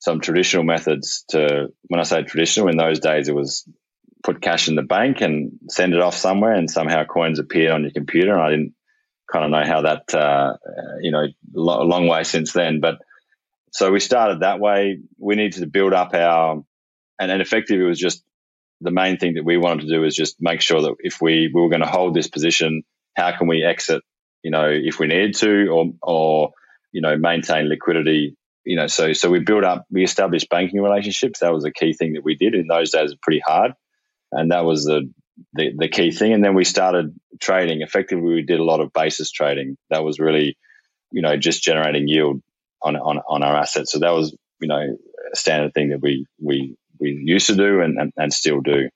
some 0.00 0.20
traditional 0.20 0.64
methods 0.64 1.24
to. 1.28 1.68
When 1.88 2.00
I 2.00 2.04
say 2.04 2.22
traditional, 2.22 2.68
in 2.68 2.78
those 2.78 3.00
days 3.00 3.28
it 3.28 3.34
was 3.34 3.68
put 4.22 4.42
cash 4.42 4.68
in 4.68 4.74
the 4.74 4.82
bank 4.82 5.20
and 5.20 5.58
send 5.68 5.94
it 5.94 6.00
off 6.00 6.16
somewhere, 6.16 6.54
and 6.54 6.70
somehow 6.70 7.04
coins 7.04 7.38
appeared 7.38 7.72
on 7.72 7.82
your 7.82 7.92
computer. 7.92 8.32
And 8.32 8.42
I 8.42 8.50
didn't 8.50 8.74
kind 9.30 9.44
of 9.44 9.50
know 9.50 9.64
how 9.64 9.82
that. 9.82 10.14
Uh, 10.14 10.56
you 11.00 11.10
know, 11.10 11.24
a 11.24 11.58
long 11.58 12.08
way 12.08 12.24
since 12.24 12.52
then, 12.52 12.80
but 12.80 12.98
so 13.72 13.90
we 13.90 14.00
started 14.00 14.40
that 14.40 14.60
way. 14.60 14.98
We 15.18 15.36
needed 15.36 15.60
to 15.60 15.66
build 15.66 15.92
up 15.92 16.12
our, 16.14 16.62
and 17.18 17.30
then 17.30 17.40
effectively 17.40 17.84
it 17.84 17.88
was 17.88 17.98
just 17.98 18.24
the 18.80 18.90
main 18.90 19.16
thing 19.16 19.34
that 19.34 19.44
we 19.44 19.56
wanted 19.56 19.82
to 19.82 19.94
do 19.94 20.04
is 20.04 20.16
just 20.16 20.36
make 20.40 20.60
sure 20.60 20.82
that 20.82 20.94
if 21.00 21.20
we, 21.20 21.50
we 21.54 21.60
were 21.60 21.68
going 21.68 21.82
to 21.82 21.86
hold 21.86 22.14
this 22.14 22.28
position, 22.28 22.82
how 23.14 23.36
can 23.36 23.46
we 23.46 23.62
exit, 23.62 24.02
you 24.42 24.50
know, 24.50 24.68
if 24.70 24.98
we 24.98 25.06
needed 25.06 25.34
to, 25.36 25.68
or, 25.68 25.92
or, 26.02 26.50
you 26.90 27.00
know, 27.00 27.16
maintain 27.16 27.68
liquidity, 27.68 28.36
you 28.64 28.76
know, 28.76 28.86
so, 28.86 29.12
so 29.12 29.30
we 29.30 29.40
built 29.40 29.64
up, 29.64 29.86
we 29.90 30.02
established 30.02 30.48
banking 30.48 30.80
relationships. 30.80 31.40
That 31.40 31.52
was 31.52 31.64
a 31.64 31.70
key 31.70 31.92
thing 31.92 32.14
that 32.14 32.24
we 32.24 32.36
did 32.36 32.54
in 32.54 32.66
those 32.66 32.90
days, 32.90 33.14
pretty 33.22 33.42
hard. 33.46 33.72
And 34.32 34.52
that 34.52 34.64
was 34.64 34.84
the, 34.84 35.10
the, 35.54 35.72
the 35.76 35.88
key 35.88 36.10
thing. 36.10 36.32
And 36.32 36.44
then 36.44 36.54
we 36.54 36.64
started 36.64 37.14
trading. 37.40 37.82
Effectively, 37.82 38.34
we 38.34 38.42
did 38.42 38.60
a 38.60 38.64
lot 38.64 38.80
of 38.80 38.92
basis 38.92 39.30
trading. 39.30 39.76
That 39.90 40.04
was 40.04 40.18
really, 40.18 40.56
you 41.10 41.22
know, 41.22 41.36
just 41.36 41.62
generating 41.62 42.08
yield 42.08 42.42
on 42.82 42.96
on 42.96 43.18
on 43.28 43.42
our 43.42 43.56
assets. 43.56 43.92
So 43.92 43.98
that 43.98 44.12
was 44.12 44.36
you 44.60 44.68
know 44.68 44.96
a 45.32 45.36
standard 45.36 45.74
thing 45.74 45.90
that 45.90 46.00
we 46.00 46.26
we 46.40 46.76
we 46.98 47.20
used 47.24 47.46
to 47.46 47.56
do 47.56 47.80
and, 47.80 47.98
and, 47.98 48.12
and 48.16 48.32
still 48.32 48.60
do. 48.60 48.88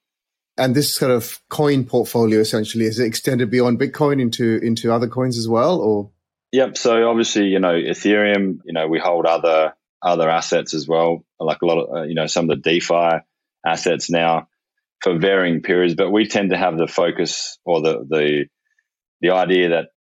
And 0.57 0.75
this 0.75 0.95
sort 0.95 1.11
of 1.11 1.41
coin 1.49 1.85
portfolio 1.85 2.41
essentially 2.41 2.85
is 2.85 2.99
it 3.01 3.07
extended 3.07 3.51
beyond 3.51 3.81
Bitcoin 3.81 4.21
into 4.21 4.59
into 4.63 4.93
other 4.93 5.09
coins 5.09 5.39
as 5.39 5.49
well, 5.49 5.81
or? 5.81 6.11
Yep. 6.53 6.77
So 6.79 7.09
obviously, 7.09 7.47
you 7.47 7.59
know, 7.59 7.73
Ethereum. 7.73 8.61
You 8.65 8.73
know, 8.73 8.87
we 8.87 9.01
hold 9.01 9.27
other 9.27 9.75
other 10.01 10.31
assets 10.31 10.75
as 10.75 10.87
well, 10.87 11.25
like 11.41 11.63
a 11.63 11.67
lot 11.67 11.79
of 11.79 11.97
uh, 11.97 12.03
you 12.03 12.15
know 12.15 12.27
some 12.27 12.49
of 12.49 12.63
the 12.63 12.71
DeFi 12.71 13.25
assets 13.67 14.11
now 14.11 14.47
for 15.05 15.19
varying 15.19 15.63
periods. 15.63 15.95
But 15.95 16.11
we 16.11 16.27
tend 16.27 16.51
to 16.51 16.57
have 16.57 16.77
the 16.77 16.89
focus 16.89 17.59
or 17.65 17.81
the 17.81 18.05
the 18.09 18.47
the 19.21 19.31
idea 19.31 19.69
that 19.71 19.91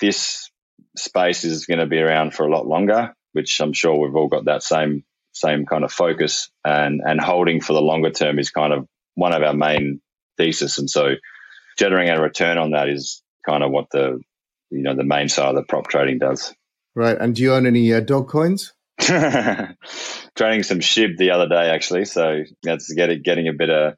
this 0.00 0.50
space 0.96 1.44
is 1.44 1.66
going 1.66 1.78
to 1.78 1.86
be 1.86 1.98
around 1.98 2.34
for 2.34 2.44
a 2.44 2.50
lot 2.50 2.66
longer 2.66 3.14
which 3.32 3.60
I'm 3.60 3.72
sure 3.72 3.94
we've 3.94 4.16
all 4.16 4.28
got 4.28 4.46
that 4.46 4.62
same 4.62 5.04
same 5.32 5.66
kind 5.66 5.84
of 5.84 5.92
focus 5.92 6.50
and 6.64 7.00
and 7.04 7.20
holding 7.20 7.60
for 7.60 7.72
the 7.72 7.80
longer 7.80 8.10
term 8.10 8.38
is 8.38 8.50
kind 8.50 8.72
of 8.72 8.86
one 9.14 9.32
of 9.32 9.42
our 9.42 9.54
main 9.54 10.00
thesis. 10.36 10.78
And 10.78 10.90
so 10.90 11.14
generating 11.78 12.12
a 12.12 12.20
return 12.20 12.58
on 12.58 12.72
that 12.72 12.88
is 12.88 13.22
kind 13.46 13.62
of 13.62 13.70
what 13.70 13.86
the 13.92 14.20
you 14.70 14.82
know 14.82 14.96
the 14.96 15.04
main 15.04 15.28
side 15.28 15.50
of 15.50 15.54
the 15.54 15.62
prop 15.62 15.88
trading 15.88 16.18
does. 16.18 16.52
Right. 16.96 17.16
And 17.16 17.34
do 17.34 17.42
you 17.42 17.54
own 17.54 17.66
any 17.66 17.92
uh, 17.92 18.00
dog 18.00 18.28
coins? 18.28 18.72
Trading 18.98 19.76
some 20.64 20.80
SHIB 20.80 21.16
the 21.16 21.30
other 21.30 21.48
day, 21.48 21.70
actually. 21.70 22.06
So 22.06 22.42
that's 22.64 22.92
getting 22.92 23.22
getting 23.22 23.46
a 23.46 23.52
bit 23.52 23.70
of 23.70 23.94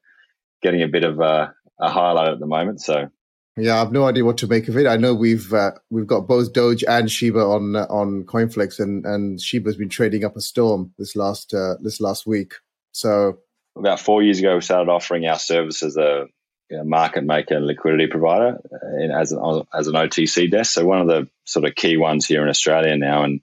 getting 0.62 0.82
a 0.82 0.88
bit 0.88 1.04
of 1.04 1.20
a, 1.20 1.54
a 1.78 1.90
highlight 1.90 2.28
at 2.28 2.40
the 2.40 2.46
moment. 2.46 2.80
So 2.80 3.10
yeah, 3.56 3.80
I've 3.80 3.92
no 3.92 4.06
idea 4.06 4.24
what 4.24 4.38
to 4.38 4.46
make 4.46 4.68
of 4.68 4.76
it. 4.76 4.86
I 4.86 4.96
know 4.96 5.14
we've 5.14 5.52
uh, 5.52 5.72
we've 5.90 6.06
got 6.06 6.26
both 6.26 6.52
Doge 6.52 6.84
and 6.84 7.10
Shiba 7.10 7.40
on 7.40 7.76
uh, 7.76 7.86
on 7.90 8.24
CoinFlex, 8.24 8.78
and 8.78 9.04
and 9.04 9.40
Shiba's 9.40 9.76
been 9.76 9.88
trading 9.88 10.24
up 10.24 10.36
a 10.36 10.40
storm 10.40 10.94
this 10.98 11.16
last 11.16 11.52
uh, 11.52 11.74
this 11.80 12.00
last 12.00 12.26
week. 12.26 12.54
So 12.92 13.38
about 13.76 14.00
four 14.00 14.22
years 14.22 14.38
ago, 14.38 14.54
we 14.54 14.60
started 14.60 14.90
offering 14.90 15.26
our 15.26 15.38
services 15.38 15.96
a 15.96 16.26
market 16.84 17.24
maker 17.24 17.56
and 17.56 17.66
liquidity 17.66 18.06
provider 18.06 18.60
in, 18.98 19.10
as 19.10 19.32
an 19.32 19.64
as 19.74 19.88
an 19.88 19.94
OTC 19.94 20.50
desk. 20.50 20.72
So 20.72 20.84
one 20.84 21.00
of 21.00 21.08
the 21.08 21.28
sort 21.44 21.64
of 21.64 21.74
key 21.74 21.96
ones 21.96 22.26
here 22.26 22.42
in 22.42 22.48
Australia 22.48 22.96
now, 22.96 23.24
and 23.24 23.40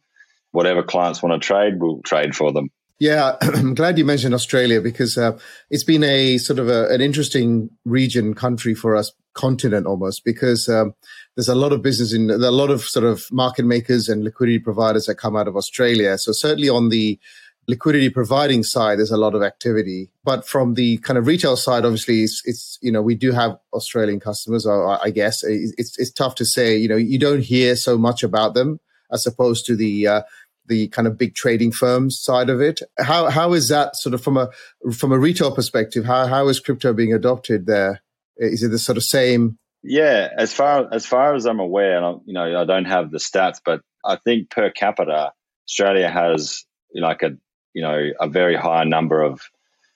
whatever 0.51 0.83
clients 0.83 1.21
want 1.21 1.41
to 1.41 1.45
trade, 1.45 1.79
we'll 1.79 2.01
trade 2.01 2.35
for 2.35 2.51
them. 2.51 2.71
Yeah, 2.99 3.35
I'm 3.41 3.75
glad 3.75 3.97
you 3.97 4.05
mentioned 4.05 4.33
Australia 4.33 4.81
because 4.81 5.17
uh, 5.17 5.37
it's 5.69 5.83
been 5.83 6.03
a 6.03 6.37
sort 6.37 6.59
of 6.59 6.69
a, 6.69 6.87
an 6.89 7.01
interesting 7.01 7.69
region, 7.85 8.33
country 8.33 8.73
for 8.73 8.95
us, 8.95 9.11
continent 9.33 9.85
almost, 9.85 10.25
because 10.25 10.67
um, 10.67 10.93
there's 11.35 11.47
a 11.47 11.55
lot 11.55 11.73
of 11.73 11.81
business 11.81 12.13
in, 12.13 12.29
a 12.29 12.37
lot 12.37 12.71
of 12.71 12.81
sort 12.83 13.05
of 13.05 13.25
market 13.31 13.65
makers 13.65 14.09
and 14.09 14.23
liquidity 14.23 14.59
providers 14.59 15.05
that 15.05 15.15
come 15.15 15.35
out 15.35 15.47
of 15.47 15.55
Australia. 15.55 16.17
So 16.17 16.31
certainly 16.31 16.69
on 16.69 16.89
the 16.89 17.19
liquidity 17.67 18.09
providing 18.09 18.63
side, 18.63 18.97
there's 18.97 19.11
a 19.11 19.17
lot 19.17 19.35
of 19.35 19.43
activity. 19.43 20.09
But 20.23 20.47
from 20.47 20.73
the 20.73 20.97
kind 20.99 21.17
of 21.17 21.27
retail 21.27 21.55
side, 21.55 21.85
obviously, 21.85 22.23
it's, 22.23 22.41
it's 22.45 22.79
you 22.81 22.91
know, 22.91 23.01
we 23.01 23.13
do 23.13 23.31
have 23.31 23.57
Australian 23.73 24.19
customers, 24.19 24.65
or 24.65 24.97
I 25.05 25.11
guess 25.11 25.43
it's, 25.43 25.99
it's 25.99 26.11
tough 26.11 26.35
to 26.35 26.45
say, 26.45 26.77
you 26.77 26.87
know, 26.87 26.95
you 26.95 27.19
don't 27.19 27.41
hear 27.41 27.75
so 27.75 27.97
much 27.97 28.23
about 28.23 28.53
them 28.53 28.79
as 29.11 29.27
opposed 29.27 29.65
to 29.65 29.75
the, 29.75 30.07
uh, 30.07 30.21
the 30.67 30.87
kind 30.89 31.07
of 31.07 31.17
big 31.17 31.35
trading 31.35 31.71
firms 31.71 32.19
side 32.19 32.49
of 32.49 32.61
it. 32.61 32.81
How 32.97 33.29
how 33.29 33.53
is 33.53 33.69
that 33.69 33.95
sort 33.95 34.13
of 34.13 34.21
from 34.21 34.37
a 34.37 34.49
from 34.93 35.11
a 35.11 35.19
retail 35.19 35.53
perspective? 35.53 36.05
How 36.05 36.27
how 36.27 36.47
is 36.47 36.59
crypto 36.59 36.93
being 36.93 37.13
adopted 37.13 37.65
there? 37.65 38.01
Is 38.37 38.63
it 38.63 38.69
the 38.69 38.79
sort 38.79 38.97
of 38.97 39.03
same? 39.03 39.57
Yeah, 39.83 40.29
as 40.37 40.53
far 40.53 40.87
as 40.91 41.05
far 41.05 41.35
as 41.35 41.45
I'm 41.45 41.59
aware, 41.59 41.97
and 41.97 42.05
I, 42.05 42.13
you 42.25 42.33
know, 42.33 42.61
I 42.61 42.65
don't 42.65 42.85
have 42.85 43.11
the 43.11 43.19
stats, 43.19 43.59
but 43.63 43.81
I 44.05 44.17
think 44.17 44.49
per 44.49 44.69
capita, 44.69 45.31
Australia 45.67 46.09
has 46.09 46.65
like 46.93 47.23
a 47.23 47.37
you 47.73 47.81
know 47.81 48.09
a 48.19 48.27
very 48.27 48.55
high 48.55 48.83
number 48.83 49.21
of 49.21 49.41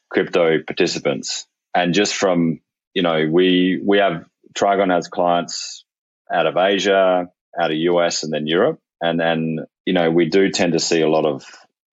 crypto 0.10 0.62
participants, 0.64 1.48
and 1.76 1.94
just 1.94 2.16
from 2.16 2.62
you 2.94 3.02
know 3.02 3.28
we 3.30 3.82
we 3.84 3.98
have 3.98 4.26
Trigon 4.54 4.92
has 4.94 5.08
clients 5.08 5.86
out 6.32 6.46
of 6.46 6.58
Asia, 6.58 7.28
out 7.60 7.72
of 7.72 7.78
US, 7.78 8.24
and 8.24 8.32
then 8.32 8.48
Europe, 8.48 8.80
and 9.02 9.20
then 9.20 9.66
you 9.86 9.94
know 9.94 10.12
we 10.12 10.30
do 10.30 10.50
tend 10.50 10.74
to 10.74 10.80
see 10.80 11.02
a 11.02 11.10
lot 11.10 11.26
of 11.26 11.46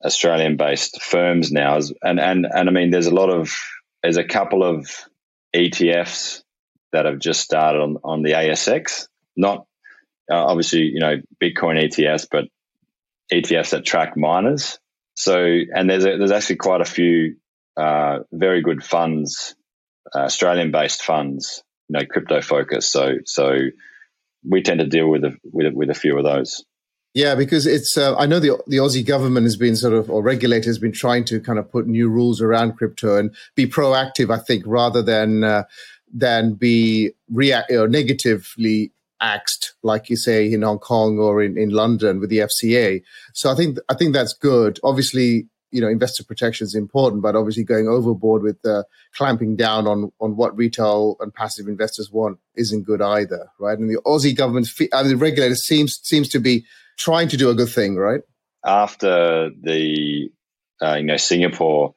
Australian 0.05 0.57
based 0.57 1.03
firms 1.03 1.51
now, 1.51 1.79
and 2.03 2.21
and 2.21 2.47
and 2.47 2.69
I 2.69 2.73
mean 2.73 2.91
there's 2.91 3.07
a 3.07 3.15
lot 3.15 3.31
of 3.31 3.55
there's 4.03 4.17
a 4.17 4.25
couple 4.25 4.63
of 4.63 4.89
ETFs 5.55 6.43
that 6.93 7.05
have 7.05 7.19
just 7.19 7.41
started 7.41 7.81
on 7.81 7.97
on 8.05 8.23
the 8.23 8.33
ASX, 8.33 9.09
not 9.37 9.67
uh, 10.31 10.45
obviously 10.45 10.83
you 10.83 11.01
know 11.01 11.17
Bitcoin 11.43 11.83
ETFs, 11.83 12.27
but 12.31 12.45
ETFs 13.33 13.71
that 13.71 13.85
track 13.85 14.17
miners. 14.17 14.79
So, 15.15 15.37
and 15.37 15.91
there's 15.91 16.05
a, 16.05 16.17
there's 16.17 16.31
actually 16.31 16.57
quite 16.57 16.81
a 16.81 16.87
few 16.87 17.37
uh, 17.77 18.21
very 18.33 18.63
good 18.63 18.85
funds, 18.85 19.57
uh, 20.15 20.21
Australian 20.21 20.71
based 20.71 21.03
funds, 21.03 21.63
you 21.89 21.99
know, 21.99 22.07
crypto 22.07 22.41
focused. 22.41 22.93
So, 22.93 23.15
so 23.25 23.59
we 24.49 24.63
tend 24.63 24.81
to 24.81 24.87
deal 24.87 25.09
with 25.09 25.25
a, 25.25 25.37
with 25.43 25.75
with 25.75 25.91
a 25.91 25.95
few 25.95 26.17
of 26.17 26.25
those. 26.25 26.65
Yeah, 27.19 27.35
because 27.35 27.67
it's 27.67 27.99
uh, 27.99 28.15
I 28.15 28.27
know 28.27 28.39
the 28.39 28.63
the 28.69 28.77
Aussie 28.77 29.05
government 29.05 29.43
has 29.43 29.57
been 29.57 29.75
sort 29.75 29.93
of 29.93 30.09
or 30.09 30.23
regulator 30.23 30.71
has 30.71 30.79
been 30.79 30.93
trying 30.93 31.25
to 31.25 31.41
kind 31.41 31.59
of 31.59 31.69
put 31.69 31.89
new 31.89 32.09
rules 32.09 32.41
around 32.41 32.77
crypto 32.77 33.17
and 33.17 33.35
be 33.57 33.67
proactive. 33.67 34.33
I 34.33 34.39
think 34.39 34.63
rather 34.65 35.03
than 35.03 35.43
uh, 35.43 35.65
than 36.15 36.55
be 36.55 37.11
react 37.29 37.73
or 37.73 37.89
negatively 37.89 38.93
axed, 39.21 39.75
like 39.83 40.09
you 40.09 40.15
say, 40.15 40.53
in 40.53 40.63
Hong 40.63 40.79
Kong 40.79 41.19
or 41.19 41.43
in, 41.43 41.59
in 41.59 41.71
London 41.71 42.21
with 42.21 42.31
the 42.31 42.39
FCA. 42.39 43.03
So 43.35 43.51
I 43.51 43.57
think 43.57 43.79
I 43.89 43.95
think 43.95 44.13
that's 44.13 44.33
good. 44.33 44.79
Obviously, 44.85 45.49
you 45.73 45.81
know, 45.81 45.89
investor 45.89 46.23
protection 46.23 46.67
is 46.67 46.77
important, 46.77 47.21
but 47.21 47.35
obviously 47.35 47.65
going 47.65 47.89
overboard 47.89 48.43
with 48.45 48.65
uh, 48.65 48.85
clamping 49.13 49.57
down 49.57 49.89
on 49.89 50.13
on 50.21 50.37
what 50.37 50.57
retail 50.57 51.17
and 51.19 51.35
passive 51.35 51.67
investors 51.67 52.13
want 52.13 52.39
isn't 52.55 52.85
good 52.85 53.03
either, 53.03 53.51
right? 53.59 53.77
And 53.77 53.91
the 53.91 54.01
Aussie 54.07 54.37
government, 54.37 54.69
uh, 54.93 55.03
the 55.03 55.17
regulator 55.17 55.57
seems 55.57 55.99
seems 56.05 56.29
to 56.29 56.39
be 56.39 56.65
trying 56.99 57.29
to 57.29 57.37
do 57.37 57.51
a 57.51 57.55
good 57.55 57.71
thing, 57.71 57.97
right? 57.97 58.21
After 58.65 59.51
the 59.51 60.31
uh, 60.83 60.95
you 60.95 61.05
know 61.05 61.17
Singapore 61.17 61.95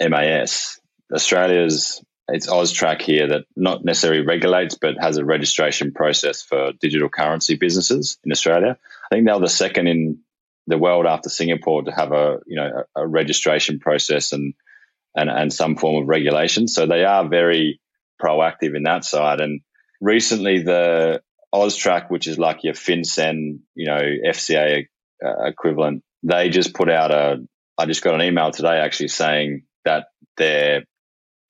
MAS, 0.00 0.80
Australia's 1.12 2.02
it's 2.32 2.46
AUSTRAC 2.46 3.02
here 3.02 3.26
that 3.28 3.44
not 3.56 3.84
necessarily 3.84 4.24
regulates, 4.24 4.76
but 4.80 4.94
has 5.00 5.16
a 5.16 5.24
registration 5.24 5.92
process 5.92 6.42
for 6.42 6.72
digital 6.80 7.08
currency 7.08 7.56
businesses 7.56 8.18
in 8.24 8.30
Australia. 8.30 8.78
I 9.10 9.14
think 9.14 9.26
they're 9.26 9.40
the 9.40 9.48
second 9.48 9.88
in 9.88 10.20
the 10.66 10.78
world 10.78 11.06
after 11.06 11.28
Singapore 11.28 11.82
to 11.82 11.90
have 11.90 12.12
a 12.12 12.38
you 12.46 12.56
know 12.56 12.84
a, 12.96 13.02
a 13.02 13.06
registration 13.06 13.80
process 13.80 14.32
and, 14.32 14.54
and 15.14 15.30
and 15.30 15.52
some 15.52 15.76
form 15.76 16.02
of 16.02 16.08
regulation. 16.08 16.68
So 16.68 16.86
they 16.86 17.04
are 17.04 17.28
very 17.28 17.80
proactive 18.22 18.76
in 18.76 18.84
that 18.84 19.04
side. 19.04 19.40
And 19.40 19.60
recently, 20.00 20.62
the 20.62 21.22
AUSTRAC, 21.54 22.10
which 22.10 22.26
is 22.26 22.38
like 22.38 22.62
your 22.62 22.74
FinCEN, 22.74 23.60
you 23.74 23.86
know, 23.86 24.00
FCA 24.26 24.86
uh, 25.24 25.44
equivalent, 25.44 26.02
they 26.22 26.48
just 26.48 26.74
put 26.74 26.90
out 26.90 27.10
a. 27.10 27.38
I 27.78 27.86
just 27.86 28.02
got 28.02 28.14
an 28.14 28.22
email 28.22 28.50
today 28.50 28.78
actually 28.78 29.08
saying 29.08 29.62
that 29.84 30.08
they're 30.36 30.84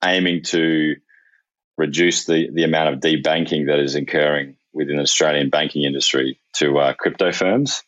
aiming 0.03 0.43
to 0.43 0.95
reduce 1.77 2.25
the, 2.25 2.49
the 2.53 2.63
amount 2.63 2.93
of 2.93 2.99
debanking 3.01 3.67
that 3.67 3.79
is 3.79 3.95
occurring 3.95 4.55
within 4.73 4.95
the 4.95 5.01
Australian 5.01 5.49
banking 5.49 5.83
industry 5.83 6.39
to 6.53 6.77
uh, 6.77 6.93
crypto 6.93 7.31
firms. 7.31 7.83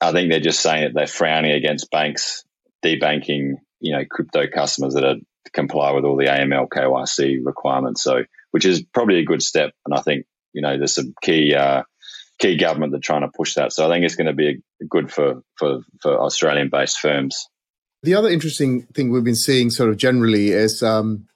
I 0.00 0.12
think 0.12 0.30
they're 0.30 0.40
just 0.40 0.60
saying 0.60 0.84
that 0.84 0.94
they're 0.94 1.06
frowning 1.06 1.52
against 1.52 1.90
banks 1.90 2.44
debanking, 2.84 3.54
you 3.80 3.92
know, 3.92 4.04
crypto 4.08 4.46
customers 4.46 4.94
that 4.94 5.04
are 5.04 5.16
comply 5.52 5.92
with 5.92 6.04
all 6.04 6.16
the 6.16 6.26
AML 6.26 6.68
KYC 6.68 7.44
requirements. 7.44 8.02
So, 8.02 8.24
which 8.50 8.64
is 8.64 8.82
probably 8.82 9.18
a 9.18 9.24
good 9.24 9.42
step. 9.42 9.72
And 9.84 9.94
I 9.94 10.00
think 10.00 10.26
you 10.56 10.62
know 10.62 10.78
there's 10.78 10.94
some 10.94 11.14
key 11.22 11.54
uh, 11.54 11.82
key 12.38 12.56
government 12.56 12.92
that 12.92 12.98
are 12.98 13.00
trying 13.00 13.20
to 13.20 13.28
push 13.28 13.54
that. 13.54 13.72
So 13.72 13.86
I 13.86 13.92
think 13.92 14.04
it's 14.04 14.16
going 14.16 14.26
to 14.26 14.32
be 14.32 14.62
good 14.88 15.12
for 15.12 15.42
for, 15.56 15.80
for 16.00 16.18
Australian 16.20 16.70
based 16.70 16.98
firms. 16.98 17.46
The 18.02 18.14
other 18.14 18.28
interesting 18.28 18.82
thing 18.94 19.10
we've 19.10 19.22
been 19.22 19.34
seeing, 19.34 19.70
sort 19.70 19.90
of 19.90 19.96
generally, 19.98 20.50
is 20.50 20.82
um, 20.82 21.26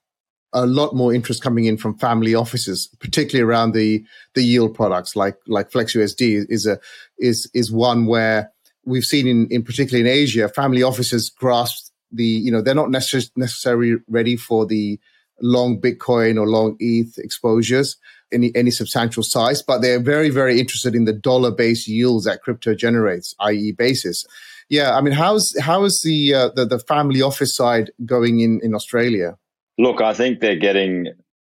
a 0.53 0.67
lot 0.67 0.95
more 0.95 1.13
interest 1.13 1.43
coming 1.43 1.67
in 1.67 1.77
from 1.77 1.99
family 1.99 2.35
offices, 2.35 2.89
particularly 2.99 3.49
around 3.49 3.73
the 3.73 4.05
the 4.35 4.43
yield 4.43 4.75
products 4.75 5.15
like 5.15 5.37
like 5.47 5.71
FlexUSD 5.71 6.47
is 6.49 6.67
a 6.67 6.81
is 7.19 7.51
is 7.53 7.71
one 7.71 8.07
where 8.07 8.51
we've 8.87 9.05
seen 9.05 9.27
in 9.27 9.49
in 9.49 9.63
particularly 9.63 10.09
in 10.09 10.17
Asia, 10.17 10.49
family 10.49 10.83
offices 10.83 11.29
grasp 11.29 11.93
the 12.11 12.25
you 12.25 12.51
know 12.51 12.63
they're 12.63 12.75
not 12.75 12.89
necess- 12.89 13.31
necessarily 13.37 13.97
ready 14.09 14.37
for 14.37 14.65
the 14.65 14.99
long 15.43 15.81
Bitcoin 15.81 16.39
or 16.39 16.47
long 16.47 16.77
ETH 16.79 17.19
exposures 17.19 17.97
any 18.33 18.53
any 18.55 18.71
substantial 18.71 19.23
size, 19.23 19.63
but 19.63 19.81
they're 19.81 20.03
very 20.03 20.31
very 20.31 20.61
interested 20.61 20.95
in 20.95 21.05
the 21.05 21.13
dollar 21.13 21.51
based 21.51 21.89
yields 21.89 22.25
that 22.25 22.43
crypto 22.43 22.75
generates, 22.75 23.35
i.e. 23.41 23.73
basis. 23.73 24.27
Yeah, 24.69 24.97
I 24.97 25.01
mean, 25.01 25.15
how's 25.15 25.55
how 25.61 25.85
is 25.85 26.01
the 26.05 26.35
uh, 26.35 26.51
the, 26.55 26.65
the 26.65 26.79
family 26.79 27.23
office 27.23 27.55
side 27.55 27.91
going 28.05 28.41
in 28.41 28.61
in 28.63 28.75
Australia? 28.75 29.37
Look, 29.79 30.01
I 30.01 30.15
think 30.15 30.41
they're 30.41 30.57
getting. 30.57 31.09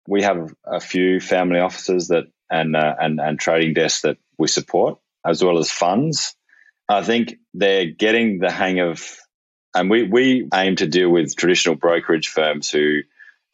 We 0.07 0.21
have 0.21 0.53
a 0.65 0.79
few 0.79 1.19
family 1.19 1.59
offices 1.59 2.09
that 2.09 2.25
and 2.49 2.75
uh, 2.75 2.95
and 2.99 3.19
and 3.19 3.39
trading 3.39 3.73
desks 3.73 4.01
that 4.01 4.17
we 4.37 4.47
support, 4.47 4.99
as 5.25 5.43
well 5.43 5.57
as 5.57 5.71
funds. 5.71 6.35
I 6.87 7.01
think 7.01 7.35
they're 7.53 7.85
getting 7.85 8.39
the 8.39 8.51
hang 8.51 8.79
of, 8.79 9.17
and 9.73 9.89
we 9.89 10.03
we 10.03 10.47
aim 10.53 10.75
to 10.77 10.87
deal 10.87 11.09
with 11.09 11.35
traditional 11.35 11.75
brokerage 11.75 12.27
firms 12.27 12.69
who 12.69 12.99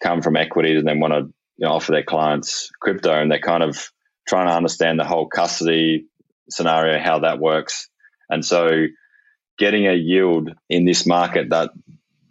come 0.02 0.22
from 0.22 0.36
equities 0.36 0.80
and 0.80 0.88
then 0.88 1.00
want 1.00 1.14
to 1.14 1.34
you 1.58 1.68
know, 1.68 1.74
offer 1.74 1.92
their 1.92 2.04
clients 2.04 2.70
crypto, 2.80 3.12
and 3.12 3.32
they're 3.32 3.40
kind 3.40 3.64
of 3.64 3.92
trying 4.28 4.48
to 4.48 4.54
understand 4.54 5.00
the 5.00 5.06
whole 5.06 5.28
custody 5.28 6.08
scenario, 6.50 7.00
how 7.00 7.20
that 7.20 7.40
works, 7.40 7.90
and 8.30 8.44
so 8.46 8.88
getting 9.58 9.88
a 9.88 9.94
yield 9.94 10.50
in 10.70 10.86
this 10.86 11.06
market 11.06 11.50
that 11.52 11.70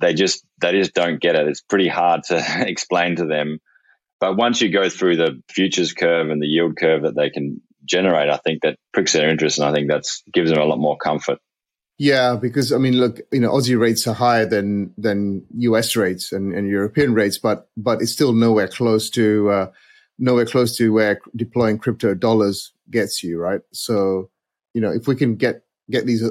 they 0.00 0.14
just 0.14 0.44
they 0.60 0.72
just 0.72 0.94
don't 0.94 1.20
get 1.20 1.36
it. 1.36 1.46
It's 1.48 1.60
pretty 1.60 1.88
hard 1.88 2.24
to 2.24 2.42
explain 2.68 3.16
to 3.16 3.26
them. 3.26 3.60
But 4.18 4.36
once 4.36 4.60
you 4.60 4.70
go 4.70 4.88
through 4.90 5.16
the 5.16 5.42
futures 5.48 5.94
curve 5.94 6.28
and 6.28 6.42
the 6.42 6.46
yield 6.46 6.76
curve 6.76 7.02
that 7.02 7.16
they 7.16 7.30
can 7.30 7.62
generate, 7.84 8.28
I 8.28 8.36
think 8.36 8.62
that 8.62 8.76
pricks 8.92 9.12
their 9.12 9.30
interest, 9.30 9.58
and 9.58 9.66
I 9.66 9.72
think 9.72 9.90
that 9.90 10.04
gives 10.32 10.50
them 10.50 10.60
a 10.60 10.64
lot 10.64 10.78
more 10.78 10.98
comfort. 10.98 11.38
Yeah, 12.00 12.36
because 12.40 12.72
I 12.72 12.78
mean, 12.78 12.94
look, 12.94 13.20
you 13.30 13.40
know, 13.40 13.50
Aussie 13.50 13.78
rates 13.78 14.06
are 14.06 14.14
higher 14.14 14.46
than 14.46 14.94
than 14.96 15.44
US 15.58 15.94
rates 15.96 16.32
and, 16.32 16.54
and 16.54 16.66
European 16.66 17.12
rates, 17.12 17.36
but 17.36 17.68
but 17.76 18.00
it's 18.00 18.10
still 18.10 18.32
nowhere 18.32 18.68
close 18.68 19.10
to 19.10 19.50
uh, 19.50 19.70
nowhere 20.18 20.46
close 20.46 20.74
to 20.78 20.94
where 20.94 21.20
deploying 21.36 21.76
crypto 21.76 22.14
dollars 22.14 22.72
gets 22.90 23.22
you, 23.22 23.38
right? 23.38 23.60
So, 23.74 24.30
you 24.72 24.80
know, 24.80 24.90
if 24.90 25.06
we 25.06 25.14
can 25.14 25.36
get 25.36 25.64
get 25.90 26.06
these 26.06 26.24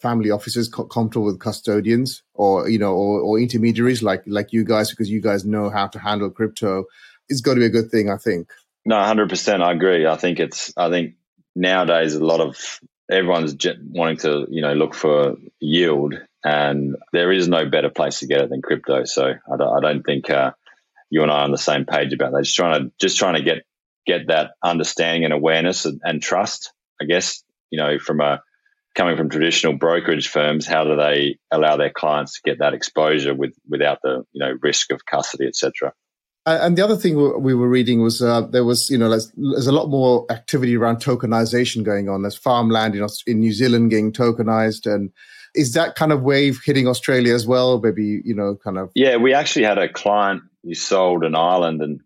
family 0.00 0.30
offices 0.30 0.68
comfortable 0.68 1.26
with 1.26 1.40
custodians 1.40 2.22
or 2.34 2.68
you 2.68 2.78
know 2.78 2.94
or, 2.94 3.20
or 3.20 3.40
intermediaries 3.40 4.04
like 4.04 4.22
like 4.28 4.52
you 4.52 4.62
guys 4.62 4.90
because 4.90 5.10
you 5.10 5.20
guys 5.20 5.44
know 5.44 5.70
how 5.70 5.88
to 5.88 5.98
handle 5.98 6.30
crypto 6.30 6.84
it's 7.28 7.40
got 7.40 7.54
to 7.54 7.60
be 7.60 7.66
a 7.66 7.70
good 7.70 7.90
thing 7.90 8.10
i 8.10 8.16
think 8.18 8.50
no 8.84 8.94
100% 8.94 9.62
i 9.62 9.72
agree 9.72 10.06
i 10.06 10.16
think 10.16 10.38
it's 10.38 10.70
i 10.76 10.90
think 10.90 11.14
nowadays 11.54 12.14
a 12.14 12.22
lot 12.22 12.40
of 12.40 12.78
everyone's 13.10 13.56
wanting 13.90 14.16
to 14.16 14.46
you 14.50 14.62
know 14.62 14.74
look 14.74 14.94
for 14.94 15.36
yield 15.60 16.14
and 16.44 16.96
there 17.12 17.32
is 17.32 17.48
no 17.48 17.68
better 17.68 17.90
place 17.90 18.20
to 18.20 18.26
get 18.26 18.40
it 18.40 18.50
than 18.50 18.62
crypto 18.62 19.04
so 19.04 19.24
i 19.24 19.56
don't, 19.56 19.76
I 19.76 19.80
don't 19.80 20.02
think 20.02 20.30
uh, 20.30 20.52
you 21.10 21.22
and 21.22 21.30
I 21.30 21.36
are 21.36 21.44
on 21.44 21.52
the 21.52 21.58
same 21.58 21.84
page 21.84 22.12
about 22.12 22.32
that. 22.32 22.44
Just 22.44 22.56
trying 22.56 22.82
to 22.82 22.92
just 22.98 23.18
trying 23.18 23.34
to 23.34 23.42
get 23.42 23.64
get 24.06 24.28
that 24.28 24.52
understanding 24.62 25.24
and 25.24 25.32
awareness 25.32 25.84
and, 25.84 26.00
and 26.04 26.22
trust. 26.22 26.72
I 27.00 27.04
guess 27.04 27.42
you 27.70 27.78
know 27.78 27.98
from 27.98 28.20
a 28.20 28.42
coming 28.94 29.16
from 29.16 29.28
traditional 29.28 29.74
brokerage 29.74 30.28
firms, 30.28 30.66
how 30.66 30.84
do 30.84 30.96
they 30.96 31.38
allow 31.50 31.76
their 31.76 31.90
clients 31.90 32.34
to 32.34 32.50
get 32.50 32.58
that 32.60 32.74
exposure 32.74 33.34
with 33.34 33.54
without 33.68 33.98
the 34.02 34.24
you 34.32 34.40
know 34.40 34.56
risk 34.62 34.90
of 34.90 35.04
custody, 35.06 35.46
etc. 35.46 35.92
And 36.46 36.78
the 36.78 36.84
other 36.84 36.96
thing 36.96 37.16
we 37.42 37.54
were 37.54 37.68
reading 37.68 38.02
was 38.02 38.22
uh, 38.22 38.42
there 38.42 38.64
was, 38.64 38.88
you 38.88 38.96
know, 38.96 39.10
there's, 39.10 39.32
there's, 39.36 39.66
a 39.66 39.72
lot 39.72 39.88
more 39.88 40.24
activity 40.30 40.76
around 40.76 40.98
tokenization 40.98 41.82
going 41.82 42.08
on. 42.08 42.22
There's 42.22 42.36
farmland 42.36 42.94
in, 42.94 43.04
in 43.26 43.40
New 43.40 43.52
Zealand 43.52 43.90
getting 43.90 44.12
tokenized. 44.12 44.86
And 44.86 45.10
is 45.56 45.72
that 45.72 45.96
kind 45.96 46.12
of 46.12 46.22
wave 46.22 46.60
hitting 46.64 46.86
Australia 46.86 47.34
as 47.34 47.48
well? 47.48 47.80
Maybe, 47.80 48.22
you 48.24 48.34
know, 48.34 48.54
kind 48.62 48.78
of. 48.78 48.92
Yeah, 48.94 49.16
we 49.16 49.34
actually 49.34 49.64
had 49.64 49.78
a 49.78 49.88
client 49.88 50.42
who 50.62 50.74
sold 50.74 51.24
an 51.24 51.34
island 51.34 51.82
and 51.82 52.00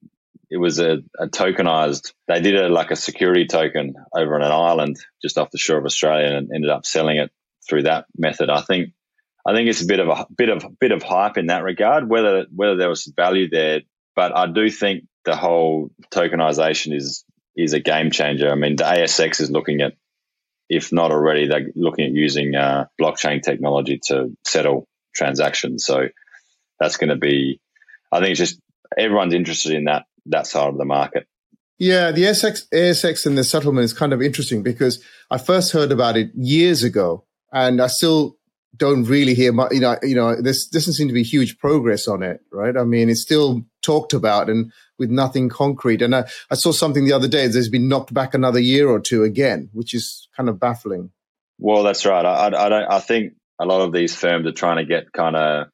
it 0.51 0.57
was 0.57 0.79
a, 0.79 1.03
a 1.19 1.29
tokenized, 1.29 2.15
they 2.27 2.41
did 2.41 2.57
a 2.57 2.71
like 2.71 2.91
a 2.91 2.97
security 2.97 3.47
token 3.47 3.95
over 4.17 4.35
on 4.37 4.43
an 4.43 4.53
island 4.53 4.97
just 5.21 5.37
off 5.37 5.51
the 5.51 5.59
shore 5.59 5.79
of 5.79 5.85
Australia 5.85 6.35
and 6.35 6.51
ended 6.53 6.71
up 6.71 6.87
selling 6.87 7.19
it 7.19 7.31
through 7.69 7.83
that 7.83 8.07
method. 8.17 8.49
I 8.49 8.63
think 8.63 8.95
I 9.47 9.55
think 9.55 9.69
it's 9.69 9.83
a 9.83 9.87
bit 9.87 10.01
of 10.01 10.09
a 10.09 10.27
bit 10.35 10.49
of 10.49 10.65
bit 10.79 10.93
of 10.93 11.03
hype 11.03 11.39
in 11.39 11.47
that 11.47 11.63
regard. 11.63 12.09
Whether 12.09 12.47
whether 12.55 12.77
there 12.77 12.89
was 12.89 13.11
value 13.17 13.49
there 13.49 13.83
but 14.21 14.37
I 14.37 14.47
do 14.49 14.69
think 14.69 15.05
the 15.25 15.35
whole 15.35 15.91
tokenization 16.13 16.95
is 16.95 17.25
is 17.57 17.73
a 17.73 17.81
game 17.81 18.11
changer. 18.11 18.51
I 18.51 18.55
mean, 18.55 18.77
the 18.77 18.85
ASX 18.85 19.41
is 19.41 19.51
looking 19.51 19.81
at, 19.81 19.95
if 20.69 20.93
not 20.93 21.11
already, 21.11 21.47
they're 21.49 21.71
looking 21.75 22.05
at 22.05 22.13
using 22.13 22.55
uh, 22.55 22.85
blockchain 23.01 23.41
technology 23.41 23.99
to 24.09 24.37
settle 24.47 24.87
transactions. 25.15 25.87
So 25.87 26.09
that's 26.79 26.99
going 26.99 27.09
to 27.09 27.17
be, 27.17 27.63
I 28.13 28.19
think, 28.19 28.33
it's 28.33 28.41
just 28.41 28.61
everyone's 28.99 29.33
interested 29.33 29.73
in 29.73 29.85
that 29.85 30.05
that 30.27 30.47
side 30.47 30.69
of 30.69 30.77
the 30.77 30.85
market. 30.85 31.27
Yeah, 31.79 32.11
the 32.11 32.25
ASX, 32.25 32.69
ASX 32.75 33.25
and 33.25 33.39
the 33.39 33.45
settlement 33.45 33.87
is 33.87 33.95
kind 33.95 34.13
of 34.13 34.21
interesting 34.21 34.63
because 34.63 35.03
I 35.31 35.39
first 35.39 35.73
heard 35.73 35.93
about 35.93 36.19
it 36.19 36.31
years 36.35 36.83
ago, 36.83 37.25
and 37.55 37.81
I 37.81 37.87
still 37.87 38.37
don't 38.77 39.05
really 39.05 39.35
hear 39.35 39.53
much. 39.53 39.73
You 39.73 39.81
know, 39.81 39.97
you 40.03 40.15
know, 40.15 40.41
this 40.41 40.67
doesn't 40.67 40.95
seem 40.95 41.09
to 41.09 41.15
be 41.15 41.23
huge 41.23 41.59
progress 41.59 42.09
on 42.09 42.23
it, 42.23 42.41
right? 42.51 42.77
I 42.77 42.85
mean, 42.85 43.09
it's 43.09 43.21
still 43.21 43.63
talked 43.83 44.13
about 44.13 44.49
and 44.49 44.73
with 44.99 45.11
nothing 45.11 45.49
concrete. 45.49 46.03
And 46.03 46.15
I, 46.15 46.25
I 46.51 46.55
saw 46.55 46.73
something 46.73 47.05
the 47.05 47.13
other 47.13 47.29
day. 47.29 47.47
There's 47.47 47.69
been 47.69 47.89
knocked 47.89 48.15
back 48.15 48.35
another 48.35 48.61
year 48.61 48.89
or 48.89 49.01
two 49.01 49.25
again, 49.25 49.71
which 49.73 49.95
is 49.95 50.29
kind 50.37 50.49
of 50.49 50.61
baffling. 50.61 51.11
Well, 51.59 51.83
that's 51.83 52.07
right. 52.07 52.25
I, 52.25 52.49
I, 52.49 52.67
I 52.67 52.69
don't. 52.69 52.91
I 52.91 53.01
think 53.01 53.35
a 53.59 53.67
lot 53.67 53.83
of 53.83 53.93
these 53.93 54.15
firms 54.15 54.47
are 54.47 54.53
trying 54.53 54.77
to 54.77 54.85
get 54.85 55.13
kind 55.13 55.37
of 55.37 55.69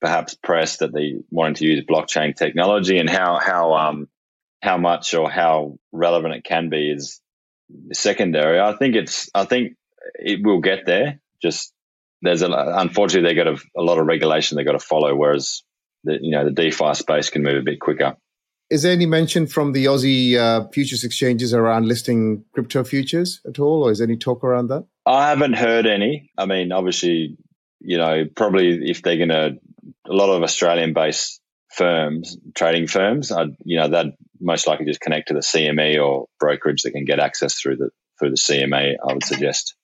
perhaps 0.00 0.34
press 0.34 0.78
that 0.78 0.92
they 0.92 1.14
wanting 1.30 1.54
to 1.54 1.64
use 1.64 1.84
blockchain 1.84 2.36
technology 2.36 2.98
and 2.98 3.08
how 3.08 3.38
how 3.38 3.74
um 3.74 4.08
how 4.62 4.76
much 4.76 5.14
or 5.14 5.30
how 5.30 5.78
relevant 5.90 6.34
it 6.34 6.44
can 6.44 6.68
be 6.68 6.90
is 6.90 7.20
secondary. 7.92 8.60
I 8.60 8.76
think 8.76 8.94
it's. 8.94 9.30
I 9.34 9.44
think 9.44 9.76
it 10.14 10.44
will 10.44 10.60
get 10.60 10.86
there. 10.86 11.20
Just 11.42 11.72
there's 12.26 12.42
a 12.42 12.50
unfortunately 12.50 13.28
they 13.28 13.34
got 13.34 13.48
a, 13.48 13.58
a 13.76 13.82
lot 13.82 13.98
of 13.98 14.06
regulation 14.06 14.56
they 14.56 14.64
got 14.64 14.72
to 14.72 14.78
follow, 14.78 15.14
whereas 15.14 15.62
the 16.04 16.18
you 16.20 16.30
know 16.30 16.44
the 16.44 16.50
DeFi 16.50 16.94
space 16.94 17.30
can 17.30 17.42
move 17.42 17.56
a 17.56 17.64
bit 17.64 17.80
quicker. 17.80 18.16
Is 18.68 18.82
there 18.82 18.92
any 18.92 19.06
mention 19.06 19.46
from 19.46 19.72
the 19.72 19.84
Aussie 19.84 20.36
uh, 20.36 20.68
futures 20.68 21.04
exchanges 21.04 21.54
around 21.54 21.86
listing 21.86 22.44
crypto 22.52 22.82
futures 22.82 23.40
at 23.46 23.60
all, 23.60 23.84
or 23.84 23.92
is 23.92 23.98
there 23.98 24.08
any 24.08 24.16
talk 24.16 24.42
around 24.42 24.68
that? 24.68 24.84
I 25.04 25.28
haven't 25.28 25.52
heard 25.52 25.86
any. 25.86 26.30
I 26.36 26.46
mean, 26.46 26.72
obviously, 26.72 27.36
you 27.80 27.96
know, 27.96 28.24
probably 28.34 28.90
if 28.90 29.02
they're 29.02 29.18
going 29.18 29.28
to, 29.28 29.58
a 30.08 30.12
lot 30.12 30.30
of 30.30 30.42
Australian-based 30.42 31.40
firms, 31.74 32.36
trading 32.56 32.88
firms, 32.88 33.30
I'd, 33.30 33.56
you 33.64 33.78
know, 33.78 33.88
that 33.88 34.06
most 34.40 34.66
likely 34.66 34.86
just 34.86 35.00
connect 35.00 35.28
to 35.28 35.34
the 35.34 35.40
CME 35.40 36.04
or 36.04 36.26
brokerage 36.40 36.82
that 36.82 36.90
can 36.90 37.04
get 37.04 37.20
access 37.20 37.54
through 37.54 37.76
the 37.76 37.90
through 38.18 38.30
the 38.30 38.36
CME. 38.36 38.96
I 39.08 39.12
would 39.12 39.24
suggest. 39.24 39.76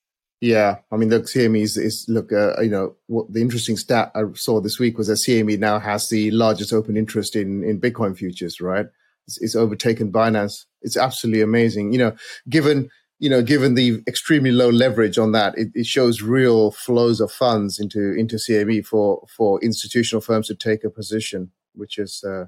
Yeah, 0.43 0.79
I 0.91 0.97
mean, 0.97 1.09
the 1.09 1.21
CME 1.21 1.63
is, 1.63 1.77
is 1.77 2.05
look, 2.09 2.33
uh, 2.33 2.61
you 2.61 2.69
know, 2.69 2.97
what 3.07 3.33
the 3.33 3.41
interesting 3.41 3.77
stat 3.77 4.11
I 4.13 4.25
saw 4.35 4.61
this 4.61 4.77
week 4.77 4.99
was 4.99 5.07
that 5.07 5.23
CME 5.25 5.57
now 5.61 5.79
has 5.79 6.09
the 6.09 6.33
largest 6.33 6.73
open 6.73 6.97
interest 6.97 7.37
in 7.37 7.63
in 7.63 7.81
Bitcoin 7.81 8.19
futures, 8.19 8.61
right? 8.61 8.87
It's, 9.29 9.41
it's 9.41 9.55
overtaken 9.55 10.11
Binance. 10.11 10.65
It's 10.83 10.97
absolutely 10.97 11.43
amazing. 11.43 11.93
You 11.93 12.01
know, 12.01 12.17
given 12.49 12.91
you 13.21 13.31
know, 13.31 13.41
given 13.41 13.77
the 13.77 14.03
extremely 14.09 14.51
low 14.51 14.69
leverage 14.69 15.17
on 15.17 15.31
that, 15.31 15.57
it, 15.57 15.69
it 15.75 15.87
shows 15.87 16.23
real 16.23 16.73
flows 16.73 17.21
of 17.21 17.31
funds 17.31 17.79
into 17.79 18.13
into 18.19 18.35
CME 18.35 18.85
for 18.85 19.25
for 19.37 19.63
institutional 19.63 20.23
firms 20.23 20.49
to 20.49 20.57
take 20.57 20.83
a 20.83 20.91
position, 20.91 21.53
which 21.77 21.99
is 21.99 22.25
uh, 22.25 22.47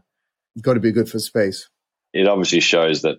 got 0.60 0.74
to 0.74 0.80
be 0.80 0.90
good 0.90 1.08
for 1.08 1.20
space. 1.20 1.68
It 2.12 2.26
obviously 2.26 2.58
shows 2.58 3.02
that 3.02 3.18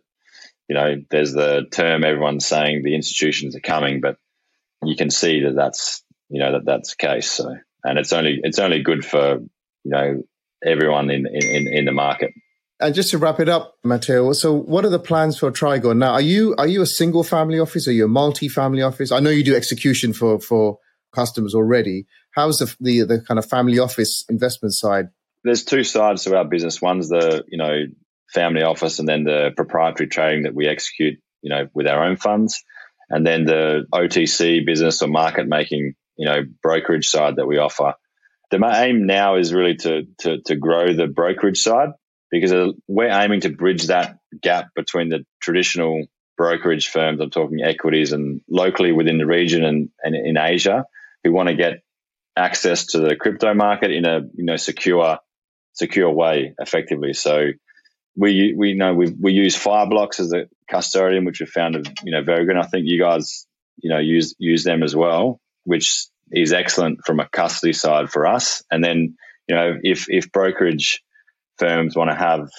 you 0.67 0.75
know 0.75 0.95
there's 1.11 1.31
the 1.31 1.65
term 1.71 2.03
everyone's 2.03 2.45
saying 2.45 2.83
the 2.83 2.93
institutions 2.93 3.55
are 3.55 3.61
coming, 3.61 4.01
but 4.01 4.17
you 4.83 4.95
can 4.95 5.09
see 5.09 5.41
that 5.41 5.55
that's 5.55 6.03
you 6.29 6.39
know 6.39 6.53
that 6.53 6.65
that's 6.65 6.95
the 6.95 7.07
case. 7.07 7.31
So, 7.31 7.55
and 7.83 7.99
it's 7.99 8.13
only 8.13 8.39
it's 8.43 8.59
only 8.59 8.81
good 8.81 9.05
for 9.05 9.39
you 9.39 9.91
know 9.91 10.23
everyone 10.65 11.09
in 11.09 11.25
in, 11.27 11.67
in 11.67 11.85
the 11.85 11.91
market. 11.91 12.31
And 12.79 12.93
just 12.93 13.11
to 13.11 13.17
wrap 13.17 13.39
it 13.39 13.47
up, 13.47 13.75
Matteo, 13.85 14.33
so 14.33 14.53
what 14.53 14.83
are 14.83 14.89
the 14.89 14.99
plans 14.99 15.39
for 15.39 15.49
Trigon 15.49 15.97
now? 15.97 16.11
Are 16.11 16.21
you 16.21 16.55
are 16.57 16.67
you 16.67 16.81
a 16.81 16.85
single 16.85 17.23
family 17.23 17.59
office? 17.59 17.87
Are 17.87 17.93
you 17.93 18.05
a 18.05 18.09
multi 18.09 18.49
family 18.49 18.81
office? 18.81 19.11
I 19.11 19.19
know 19.19 19.29
you 19.29 19.43
do 19.43 19.55
execution 19.55 20.13
for 20.13 20.39
for 20.39 20.79
customers 21.13 21.55
already. 21.55 22.05
How's 22.31 22.57
the, 22.57 22.75
the 22.81 23.03
the 23.03 23.21
kind 23.21 23.39
of 23.39 23.45
family 23.45 23.79
office 23.79 24.25
investment 24.29 24.73
side? 24.73 25.05
There's 25.45 25.63
two 25.63 25.83
sides 25.83 26.23
to 26.23 26.35
our 26.35 26.43
business. 26.43 26.81
One's 26.81 27.07
the 27.07 27.45
you 27.47 27.57
know 27.57 27.85
family 28.33 28.63
office, 28.63 28.99
and 28.99 29.07
then 29.07 29.23
the 29.23 29.51
proprietary 29.55 30.09
trading 30.09 30.43
that 30.43 30.53
we 30.53 30.67
execute 30.67 31.17
you 31.41 31.49
know 31.51 31.69
with 31.73 31.87
our 31.87 32.03
own 32.03 32.17
funds 32.17 32.61
and 33.09 33.25
then 33.25 33.45
the 33.45 33.85
OTC 33.93 34.65
business 34.65 35.01
or 35.01 35.07
market 35.07 35.47
making, 35.47 35.93
you 36.17 36.25
know, 36.25 36.43
brokerage 36.61 37.07
side 37.07 37.37
that 37.37 37.47
we 37.47 37.57
offer. 37.57 37.93
The 38.51 38.63
aim 38.63 39.05
now 39.05 39.35
is 39.35 39.53
really 39.53 39.75
to, 39.77 40.03
to, 40.19 40.41
to 40.45 40.55
grow 40.55 40.93
the 40.93 41.07
brokerage 41.07 41.61
side 41.61 41.89
because 42.31 42.73
we're 42.87 43.09
aiming 43.09 43.41
to 43.41 43.49
bridge 43.49 43.87
that 43.87 44.17
gap 44.41 44.67
between 44.75 45.09
the 45.09 45.25
traditional 45.41 46.05
brokerage 46.37 46.89
firms. 46.89 47.21
I'm 47.21 47.29
talking 47.29 47.61
equities 47.61 48.11
and 48.11 48.41
locally 48.49 48.91
within 48.91 49.17
the 49.17 49.25
region 49.25 49.63
and, 49.63 49.89
and 50.03 50.15
in 50.15 50.37
Asia 50.37 50.85
who 51.23 51.31
want 51.31 51.49
to 51.49 51.55
get 51.55 51.81
access 52.37 52.87
to 52.87 52.99
the 52.99 53.15
crypto 53.15 53.53
market 53.53 53.91
in 53.91 54.05
a 54.05 54.19
you 54.35 54.43
know 54.43 54.57
secure 54.57 55.19
secure 55.73 56.11
way 56.11 56.53
effectively. 56.59 57.13
So 57.13 57.47
we 58.15 58.53
we 58.57 58.73
know 58.73 58.93
we 58.93 59.13
we 59.19 59.33
use 59.33 59.57
Fireblocks 59.57 60.19
as 60.19 60.33
a 60.33 60.47
custodian, 60.69 61.25
which 61.25 61.39
we 61.39 61.45
found 61.45 61.75
you 62.03 62.11
know 62.11 62.23
very 62.23 62.45
good. 62.45 62.57
I 62.57 62.63
think 62.63 62.85
you 62.87 62.99
guys 62.99 63.45
you 63.77 63.89
know 63.89 63.99
use 63.99 64.35
use 64.39 64.63
them 64.63 64.83
as 64.83 64.95
well, 64.95 65.39
which 65.63 66.07
is 66.31 66.53
excellent 66.53 66.99
from 67.05 67.19
a 67.19 67.27
custody 67.27 67.73
side 67.73 68.09
for 68.09 68.25
us. 68.25 68.63
And 68.71 68.83
then 68.83 69.15
you 69.47 69.55
know 69.55 69.77
if 69.83 70.09
if 70.09 70.31
brokerage 70.31 71.01
firms 71.57 71.95
want 71.95 72.09
to 72.09 72.15
have 72.15 72.49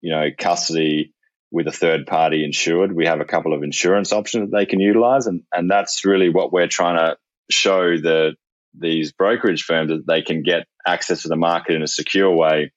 you 0.00 0.10
know 0.10 0.28
custody 0.36 1.12
with 1.50 1.66
a 1.66 1.72
third 1.72 2.06
party 2.06 2.44
insured, 2.44 2.94
we 2.94 3.06
have 3.06 3.20
a 3.20 3.26
couple 3.26 3.52
of 3.52 3.62
insurance 3.62 4.12
options 4.12 4.50
that 4.50 4.56
they 4.56 4.66
can 4.66 4.80
utilize, 4.80 5.26
and 5.26 5.42
and 5.52 5.70
that's 5.70 6.04
really 6.04 6.30
what 6.30 6.52
we're 6.52 6.68
trying 6.68 6.96
to 6.96 7.16
show 7.50 7.96
the 7.98 8.34
these 8.78 9.12
brokerage 9.12 9.64
firms 9.64 9.90
that 9.90 10.06
they 10.06 10.22
can 10.22 10.42
get 10.42 10.66
access 10.86 11.22
to 11.22 11.28
the 11.28 11.36
market 11.36 11.74
in 11.74 11.82
a 11.82 11.86
secure 11.86 12.34
way 12.34 12.72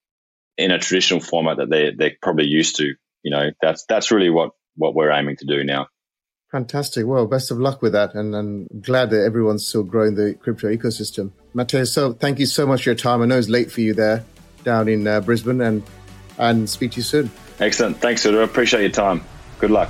in 0.58 0.72
a 0.72 0.80
traditional 0.80 1.20
format 1.20 1.58
that 1.58 1.70
they 1.70 1.92
they're 1.96 2.18
probably 2.22 2.48
used 2.48 2.78
to. 2.78 2.94
You 3.24 3.32
know, 3.32 3.52
that's 3.62 3.86
that's 3.88 4.12
really 4.12 4.30
what 4.30 4.52
what 4.76 4.96
we're 4.96 5.12
aiming 5.12 5.38
to 5.38 5.46
do 5.46 5.64
now. 5.64 5.88
Fantastic. 6.52 7.06
Well, 7.06 7.26
best 7.26 7.52
of 7.52 7.60
luck 7.60 7.82
with 7.82 7.94
that, 7.94 8.14
and 8.14 8.36
I'm 8.36 8.68
glad 8.82 9.10
that 9.10 9.26
everyone's 9.26 9.68
still 9.68 9.84
growing 9.84 10.16
the 10.16 10.36
crypto 10.36 10.68
ecosystem. 10.68 11.32
Matteo, 11.54 11.84
so 11.84 12.14
thank 12.14 12.40
you 12.40 12.46
so 12.46 12.66
much 12.66 12.84
for 12.84 12.90
your 12.90 12.96
time. 12.96 13.22
I 13.22 13.26
know 13.26 13.38
it's 13.38 13.50
late 13.50 13.72
for 13.72 13.82
you 13.82 13.94
there 13.94 14.24
down 14.64 14.88
in 14.88 15.08
uh, 15.08 15.22
Brisbane, 15.22 15.62
and 15.62 15.84
and 16.38 16.70
speak 16.70 16.92
to 16.92 16.98
you 16.98 17.04
soon. 17.04 17.32
Excellent. 17.60 17.98
Thanks, 17.98 18.26
Udo. 18.26 18.44
Appreciate 18.44 18.82
your 18.82 18.92
time. 18.92 19.24
Good 19.60 19.72
luck. 19.72 19.90